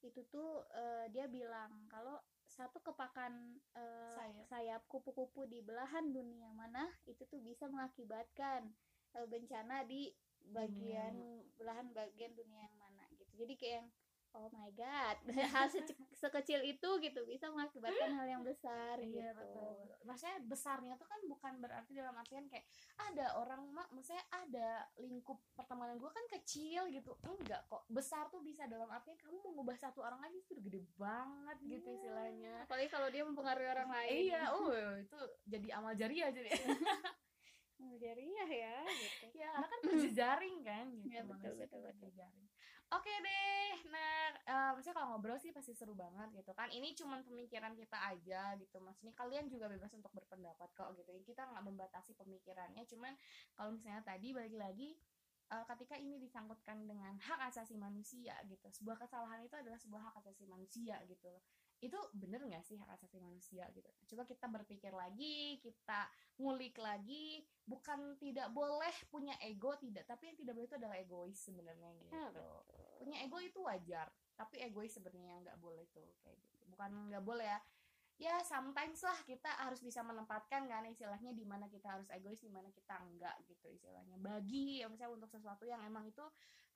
itu 0.00 0.24
tuh 0.32 0.64
eh, 0.72 1.12
dia 1.12 1.28
bilang 1.28 1.84
kalau 1.84 2.16
satu 2.50 2.82
kepakan 2.82 3.56
eh, 3.78 4.14
Sayap. 4.18 4.44
sayap 4.50 4.82
kupu-kupu 4.90 5.46
di 5.46 5.62
belahan 5.62 6.10
dunia 6.10 6.50
mana 6.52 6.90
itu 7.06 7.22
tuh 7.30 7.38
bisa 7.38 7.70
mengakibatkan 7.70 8.66
eh, 9.14 9.26
bencana 9.30 9.86
di 9.86 10.10
bagian 10.50 11.14
belahan 11.60 11.92
bagian 11.94 12.32
dunia 12.34 12.66
yang 12.66 12.76
mana 12.80 13.04
gitu 13.14 13.32
jadi 13.46 13.54
kayak 13.54 13.74
yang 13.84 13.88
oh 14.32 14.46
my 14.54 14.70
god 14.72 15.16
hal 15.54 15.66
sekecil 16.14 16.62
itu 16.62 16.88
gitu 17.02 17.20
bisa 17.26 17.50
mengakibatkan 17.50 18.14
hal 18.14 18.26
yang 18.28 18.42
besar 18.42 18.94
Iya 18.98 19.34
gitu 19.34 19.38
betul. 19.42 19.74
Maksudnya 20.06 20.36
besarnya 20.46 20.94
tuh 20.96 21.06
kan 21.06 21.20
bukan 21.26 21.52
berarti 21.58 21.90
dalam 21.92 22.14
artian 22.14 22.46
kayak 22.46 22.64
ada 22.96 23.36
orang 23.36 23.62
mak, 23.70 23.90
maksudnya 23.90 24.22
ada 24.30 24.86
lingkup 24.98 25.38
pertemanan 25.54 25.98
gue 25.98 26.10
kan 26.10 26.24
kecil 26.30 26.88
gitu. 26.88 27.14
Enggak 27.22 27.66
kok. 27.66 27.84
Besar 27.86 28.26
tuh 28.30 28.40
bisa 28.40 28.64
dalam 28.66 28.88
artian 28.88 29.18
kamu 29.18 29.38
mengubah 29.50 29.76
satu 29.76 30.00
orang 30.00 30.18
lagi 30.22 30.40
itu 30.40 30.54
gede 30.58 30.82
banget 30.96 31.58
gitu 31.62 31.88
Iya. 31.90 31.96
istilahnya. 32.00 32.54
apalagi 32.64 32.88
kalau 32.88 33.08
dia 33.10 33.22
mempengaruhi 33.26 33.68
orang 33.68 33.90
lain 33.90 34.10
Iya, 34.30 34.42
oh 34.56 34.70
itu 34.96 35.18
jadi 35.46 35.68
amal 35.74 35.92
jariah 35.94 36.30
jadi. 36.30 36.48
Oh, 37.80 37.96
jariah 37.96 38.44
ya 38.44 38.84
gitu 38.92 39.32
ya 39.40 39.48
karena 39.56 39.68
kan 39.72 39.80
berjejaring 39.88 40.56
kan 40.60 40.84
gitu. 41.00 41.16
Iya, 41.16 41.24
betul, 41.24 41.48
manusia 41.56 41.64
betul, 41.64 41.80
tuh 41.80 42.12
betul. 42.12 42.28
Oke 42.90 43.14
deh, 43.22 43.86
nah 43.86 44.34
eh, 44.34 44.70
maksudnya 44.74 44.98
kalau 44.98 45.14
ngobrol 45.14 45.38
sih 45.38 45.54
pasti 45.54 45.70
seru 45.78 45.94
banget 45.94 46.26
gitu 46.34 46.50
kan. 46.58 46.66
Ini 46.74 46.90
cuman 46.98 47.22
pemikiran 47.22 47.78
kita 47.78 47.94
aja 47.94 48.58
gitu. 48.58 48.82
Maksudnya 48.82 49.14
kalian 49.14 49.46
juga 49.46 49.70
bebas 49.70 49.94
untuk 49.94 50.10
berpendapat 50.10 50.74
kok 50.74 50.90
gitu. 50.98 51.14
Kita 51.22 51.46
nggak 51.54 51.64
membatasi 51.70 52.18
pemikirannya. 52.18 52.82
Cuman 52.90 53.14
kalau 53.54 53.78
misalnya 53.78 54.02
tadi 54.02 54.34
balik 54.34 54.58
lagi 54.58 54.98
eh, 55.54 55.64
ketika 55.70 55.94
ini 56.02 56.18
disangkutkan 56.18 56.82
dengan 56.82 57.14
hak 57.14 57.54
asasi 57.54 57.78
manusia 57.78 58.34
gitu. 58.50 58.66
Sebuah 58.74 58.98
kesalahan 58.98 59.38
itu 59.46 59.54
adalah 59.54 59.78
sebuah 59.78 60.10
hak 60.10 60.26
asasi 60.26 60.50
manusia 60.50 60.98
gitu. 61.06 61.30
Itu 61.78 61.96
bener 62.10 62.42
nggak 62.42 62.66
sih 62.66 62.74
hak 62.74 62.90
asasi 62.90 63.22
manusia 63.22 63.70
gitu? 63.70 63.86
Coba 64.10 64.26
kita 64.26 64.50
berpikir 64.50 64.90
lagi, 64.90 65.62
kita 65.62 66.10
ngulik 66.42 66.74
lagi. 66.82 67.46
Bukan 67.70 68.18
tidak 68.18 68.50
boleh 68.50 68.92
punya 69.14 69.38
ego 69.46 69.78
tidak, 69.78 70.10
tapi 70.10 70.34
yang 70.34 70.36
tidak 70.42 70.52
boleh 70.58 70.66
itu 70.66 70.74
adalah 70.74 70.96
egois 70.98 71.38
sebenarnya 71.38 71.94
gitu. 72.02 72.18
Betul. 72.34 72.69
Punya 73.00 73.16
ego 73.24 73.40
itu 73.40 73.64
wajar, 73.64 74.12
tapi 74.36 74.60
egois 74.60 74.92
sebenarnya 74.92 75.40
nggak 75.40 75.56
boleh 75.56 75.88
tuh 75.88 76.04
kayak 76.20 76.36
gitu. 76.36 76.60
Bukan 76.68 77.08
nggak 77.08 77.24
boleh 77.24 77.48
ya. 77.48 77.60
Ya 78.20 78.36
sometimes 78.44 79.00
lah 79.00 79.16
kita 79.24 79.48
harus 79.64 79.80
bisa 79.80 80.04
menempatkan 80.04 80.68
kan 80.68 80.84
istilahnya 80.84 81.32
di 81.32 81.48
mana 81.48 81.72
kita 81.72 81.96
harus 81.96 82.04
egois, 82.12 82.44
di 82.44 82.52
mana 82.52 82.68
kita 82.68 83.00
enggak 83.00 83.32
gitu 83.48 83.72
istilahnya. 83.72 84.20
Bagi 84.20 84.84
ya 84.84 84.92
misalnya 84.92 85.16
untuk 85.16 85.32
sesuatu 85.32 85.64
yang 85.64 85.80
emang 85.88 86.04
itu 86.04 86.20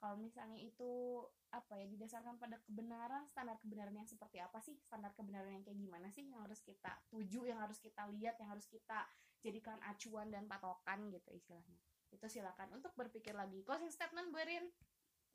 kalau 0.01 0.19
misalnya 0.19 0.59
itu 0.59 1.23
apa 1.55 1.79
ya 1.79 1.87
didasarkan 1.87 2.35
pada 2.35 2.59
kebenaran 2.67 3.23
standar 3.31 3.55
kebenaran 3.63 3.95
yang 3.95 4.05
seperti 4.05 4.43
apa 4.43 4.59
sih 4.59 4.75
standar 4.83 5.15
kebenaran 5.15 5.55
yang 5.55 5.63
kayak 5.63 5.79
gimana 5.79 6.11
sih 6.11 6.27
yang 6.27 6.43
harus 6.43 6.59
kita 6.59 6.91
tuju 7.07 7.47
yang 7.47 7.63
harus 7.63 7.79
kita 7.79 8.03
lihat 8.11 8.35
yang 8.37 8.51
harus 8.51 8.67
kita 8.67 9.07
jadikan 9.39 9.79
acuan 9.87 10.27
dan 10.29 10.51
patokan 10.51 11.07
gitu 11.09 11.31
istilahnya 11.31 11.79
itu 12.11 12.25
silakan 12.27 12.75
untuk 12.75 12.91
berpikir 12.93 13.31
lagi 13.33 13.63
closing 13.63 13.89
statement 13.89 14.29
Bu 14.35 14.37
Erin 14.43 14.67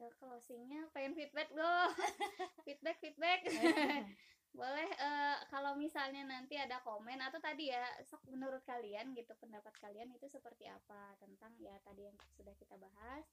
Ya, 0.01 0.09
closingnya 0.17 0.89
pengen 0.97 1.13
feedback 1.13 1.53
dong. 1.53 1.93
Feedback 2.67 2.97
feedback. 3.05 3.45
Boleh 4.57 4.89
eh, 4.89 5.39
kalau 5.53 5.77
misalnya 5.77 6.25
nanti 6.25 6.57
ada 6.57 6.81
komen 6.81 7.21
atau 7.21 7.37
tadi 7.39 7.69
ya 7.69 7.85
sok 8.03 8.25
menurut 8.33 8.65
kalian 8.65 9.13
gitu 9.13 9.37
pendapat 9.37 9.77
kalian 9.79 10.11
itu 10.17 10.27
seperti 10.27 10.67
apa 10.67 11.15
tentang 11.21 11.55
ya 11.61 11.77
tadi 11.87 12.09
yang 12.09 12.17
sudah 12.35 12.51
kita 12.59 12.75
bahas 12.81 13.29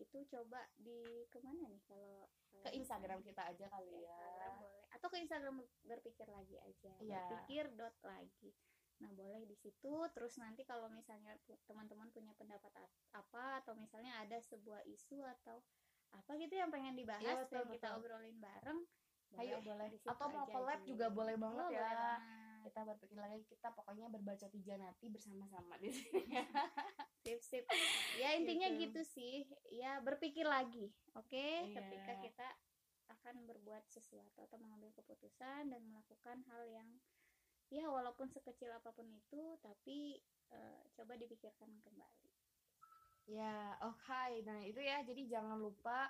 itu 0.00 0.24
coba 0.30 0.64
di 0.78 1.28
ke 1.30 1.38
mana 1.44 1.66
nih 1.68 1.82
kalau 1.84 2.26
ke 2.64 2.70
Instagram 2.78 3.20
kita 3.20 3.44
aja 3.44 3.66
kali 3.68 3.92
ya. 3.92 4.08
Instagram 4.08 4.54
boleh. 4.62 4.84
Atau 4.96 5.08
ke 5.10 5.16
Instagram 5.20 5.54
berpikir 5.84 6.26
lagi 6.30 6.56
aja. 6.62 6.92
Iya. 7.02 7.22
berpikir 7.28 7.64
dot 7.76 7.96
lagi. 8.06 8.50
Nah 9.04 9.10
boleh 9.12 9.44
di 9.44 9.56
situ. 9.58 9.94
Terus 10.16 10.40
nanti 10.40 10.64
kalau 10.64 10.88
misalnya 10.88 11.36
teman-teman 11.68 12.08
punya 12.08 12.32
pendapat 12.40 12.72
apa 13.12 13.60
atau 13.60 13.76
misalnya 13.76 14.16
ada 14.24 14.40
sebuah 14.40 14.86
isu 14.88 15.20
atau 15.42 15.60
apa 16.16 16.30
gitu 16.36 16.54
yang 16.54 16.68
pengen 16.68 16.94
dibahas 16.94 17.20
Iya, 17.20 17.34
betul, 17.36 17.60
pengen 17.60 17.74
kita 17.74 17.88
obrolin 17.94 18.38
bareng 18.38 18.80
ayo. 19.34 19.56
boleh 19.60 19.86
di 19.88 19.98
situ 19.98 20.08
atau 20.08 20.26
mau 20.28 20.46
collab 20.46 20.80
juga 20.84 21.06
boleh 21.08 21.34
banget 21.34 21.66
ya. 21.66 21.74
boleh 21.74 21.92
banget. 21.92 22.20
kita 22.64 22.80
berpikir 22.86 23.18
lagi 23.18 23.40
kita 23.44 23.68
pokoknya 23.70 24.06
berbaca 24.08 24.46
tiga 24.48 24.74
nanti 24.76 25.04
bersama-sama 25.06 25.74
di 25.76 25.90
sini. 25.90 26.22
Sip 27.22 27.40
sip. 27.40 27.64
Ya 28.16 28.32
intinya 28.32 28.68
Gitu. 28.68 28.88
gitu, 28.88 29.00
sih. 29.06 29.34
Ya 29.70 29.98
berpikir 29.98 30.44
lagi 30.44 30.88
oke? 31.12 31.34
Iya. 31.34 31.76
ketika 31.76 32.12
kita 32.20 32.48
akan 33.06 33.44
berbuat 33.44 33.84
sesuatu 33.86 34.40
atau 34.40 34.56
mengambil 34.56 34.92
keputusan 34.94 35.68
dan 35.68 35.82
melakukan 35.82 36.40
hal 36.46 36.62
yang 36.64 36.88
ya 37.68 37.84
walaupun 37.86 38.28
sekecil 38.28 38.70
apa 38.70 38.92
pun 38.92 39.08
itu 39.08 39.40
tapi 39.58 40.20
eh, 40.48 40.80
coba 40.94 41.16
dipikirkan 41.16 41.68
kembali 41.80 42.32
Ya, 43.24 43.76
oke. 43.80 44.44
Nah, 44.44 44.60
itu 44.64 44.80
ya. 44.84 45.00
Jadi 45.00 45.28
jangan 45.28 45.56
lupa 45.56 46.08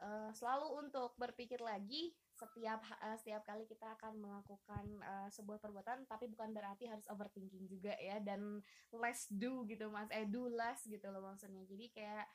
uh, 0.00 0.30
selalu 0.32 0.86
untuk 0.86 1.12
berpikir 1.20 1.60
lagi 1.60 2.14
setiap 2.34 2.82
uh, 2.98 3.14
setiap 3.14 3.46
kali 3.46 3.62
kita 3.68 3.94
akan 3.94 4.18
melakukan 4.18 4.84
uh, 5.06 5.28
sebuah 5.30 5.62
perbuatan 5.62 6.02
tapi 6.10 6.26
bukan 6.26 6.50
berarti 6.50 6.90
harus 6.90 7.06
overthinking 7.06 7.70
juga 7.70 7.94
ya 7.94 8.18
dan 8.18 8.58
less 8.90 9.30
do 9.30 9.62
gitu 9.70 9.86
mas 9.86 10.10
eh 10.10 10.26
do 10.26 10.50
less 10.50 10.82
gitu 10.82 11.06
loh 11.14 11.22
maksudnya 11.22 11.62
jadi 11.70 11.86
kayak 11.94 12.26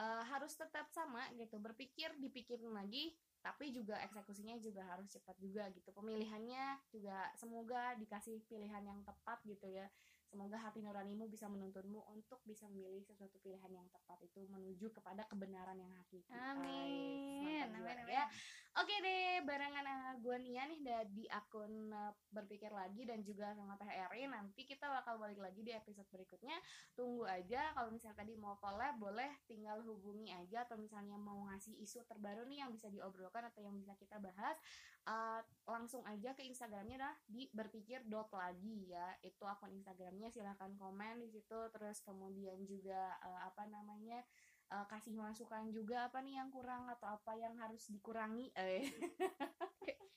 uh, 0.00 0.24
harus 0.24 0.56
tetap 0.56 0.88
sama 0.88 1.28
gitu 1.36 1.60
berpikir 1.60 2.16
dipikirin 2.16 2.72
lagi 2.72 3.12
tapi 3.44 3.74
juga 3.74 3.98
eksekusinya 4.06 4.56
juga 4.56 4.86
harus 4.88 5.10
cepat 5.12 5.36
juga 5.36 5.68
gitu 5.74 5.90
pemilihannya 5.92 6.80
juga 6.88 7.28
semoga 7.36 7.92
dikasih 8.00 8.40
pilihan 8.48 8.86
yang 8.86 9.00
tepat 9.04 9.42
gitu 9.44 9.68
ya 9.68 9.84
Semoga 10.32 10.56
hati 10.56 10.80
nuranimu 10.80 11.28
bisa 11.28 11.44
menuntunmu 11.44 12.08
untuk 12.08 12.40
bisa 12.48 12.64
memilih 12.72 13.04
sesuatu 13.04 13.36
pilihan 13.44 13.68
yang 13.68 13.84
tepat 13.92 14.16
itu 14.24 14.48
menuju 14.48 14.88
kepada 14.88 15.28
kebenaran 15.28 15.76
yang 15.76 15.92
hakiki. 15.92 16.32
Amin. 16.32 17.68
Amin, 17.68 17.68
amin, 17.68 18.08
ya. 18.08 18.24
Oke 18.72 18.96
deh, 19.04 19.44
barengan 19.44 19.82
gue 20.22 20.36
Nia 20.38 20.64
nih 20.64 20.80
di 21.12 21.28
akun 21.28 21.92
uh, 21.92 22.14
berpikir 22.32 22.72
lagi 22.72 23.04
dan 23.04 23.20
juga 23.20 23.52
sama 23.52 23.76
Teh 23.76 23.90
Erin. 23.90 24.32
Nanti 24.32 24.64
kita 24.64 24.88
bakal 24.88 25.20
balik 25.20 25.36
lagi 25.42 25.60
di 25.60 25.76
episode 25.76 26.08
berikutnya. 26.08 26.56
Tunggu 26.96 27.28
aja 27.28 27.74
kalau 27.76 27.92
misalnya 27.92 28.24
tadi 28.24 28.32
mau 28.38 28.56
collab 28.62 28.96
boleh 28.96 29.28
tinggal 29.44 29.84
hubungi 29.84 30.32
aja 30.32 30.64
atau 30.64 30.80
misalnya 30.80 31.20
mau 31.20 31.44
ngasih 31.52 31.74
isu 31.84 32.06
terbaru 32.08 32.48
nih 32.48 32.64
yang 32.64 32.70
bisa 32.72 32.88
diobrolkan 32.88 33.44
atau 33.50 33.60
yang 33.60 33.76
bisa 33.76 33.92
kita 34.00 34.16
bahas 34.22 34.56
uh, 35.04 35.44
langsung 35.68 36.00
aja 36.08 36.32
ke 36.32 36.40
Instagramnya 36.46 36.96
dah 37.02 37.14
di 37.28 37.50
berpikir 37.52 38.08
dot 38.08 38.32
lagi 38.32 38.88
ya. 38.88 39.12
Itu 39.20 39.44
akun 39.44 39.74
Instagramnya 39.74 40.32
silahkan 40.32 40.72
komen 40.80 41.20
di 41.20 41.28
situ 41.28 41.60
terus 41.76 42.00
kemudian 42.06 42.62
juga 42.64 43.20
uh, 43.20 43.52
apa 43.52 43.68
namanya 43.68 44.24
uh, 44.72 44.86
kasih 44.88 45.12
masukan 45.12 45.68
juga 45.68 46.08
apa 46.08 46.24
nih 46.24 46.40
yang 46.40 46.48
kurang 46.48 46.88
atau 46.88 47.12
apa 47.12 47.36
yang 47.36 47.52
harus 47.60 47.84
dikurangi? 47.92 48.48
Eh. 48.56 48.88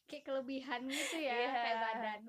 Kayak 0.06 0.22
kelebihan 0.22 0.86
gitu 0.86 1.18
ya 1.18 1.34
yeah, 1.34 1.50
kayak 1.50 1.78
badan 1.82 2.22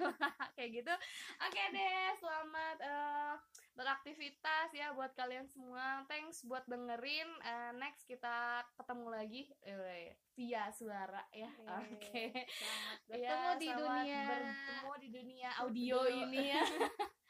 kayak 0.60 0.70
gitu. 0.76 0.92
Oke 1.40 1.48
okay 1.48 1.66
deh 1.72 2.12
selamat 2.20 2.76
uh, 2.84 3.34
beraktivitas 3.72 4.68
ya 4.76 4.92
buat 4.92 5.16
kalian 5.16 5.48
semua. 5.48 6.04
Thanks 6.12 6.44
buat 6.44 6.60
dengerin. 6.68 7.24
Uh, 7.40 7.72
next 7.80 8.04
kita 8.04 8.60
ketemu 8.76 9.06
lagi 9.08 9.42
uh, 9.64 10.12
via 10.36 10.68
suara 10.76 11.24
ya. 11.32 11.48
Oke 11.80 11.96
okay. 12.04 12.28
bertemu 13.08 13.48
ya, 13.48 13.56
di 13.56 13.68
dunia. 13.80 14.22
bertemu 14.28 14.92
di 15.00 15.08
dunia 15.08 15.50
audio. 15.64 15.98
ini 16.04 16.52
ya 16.52 16.64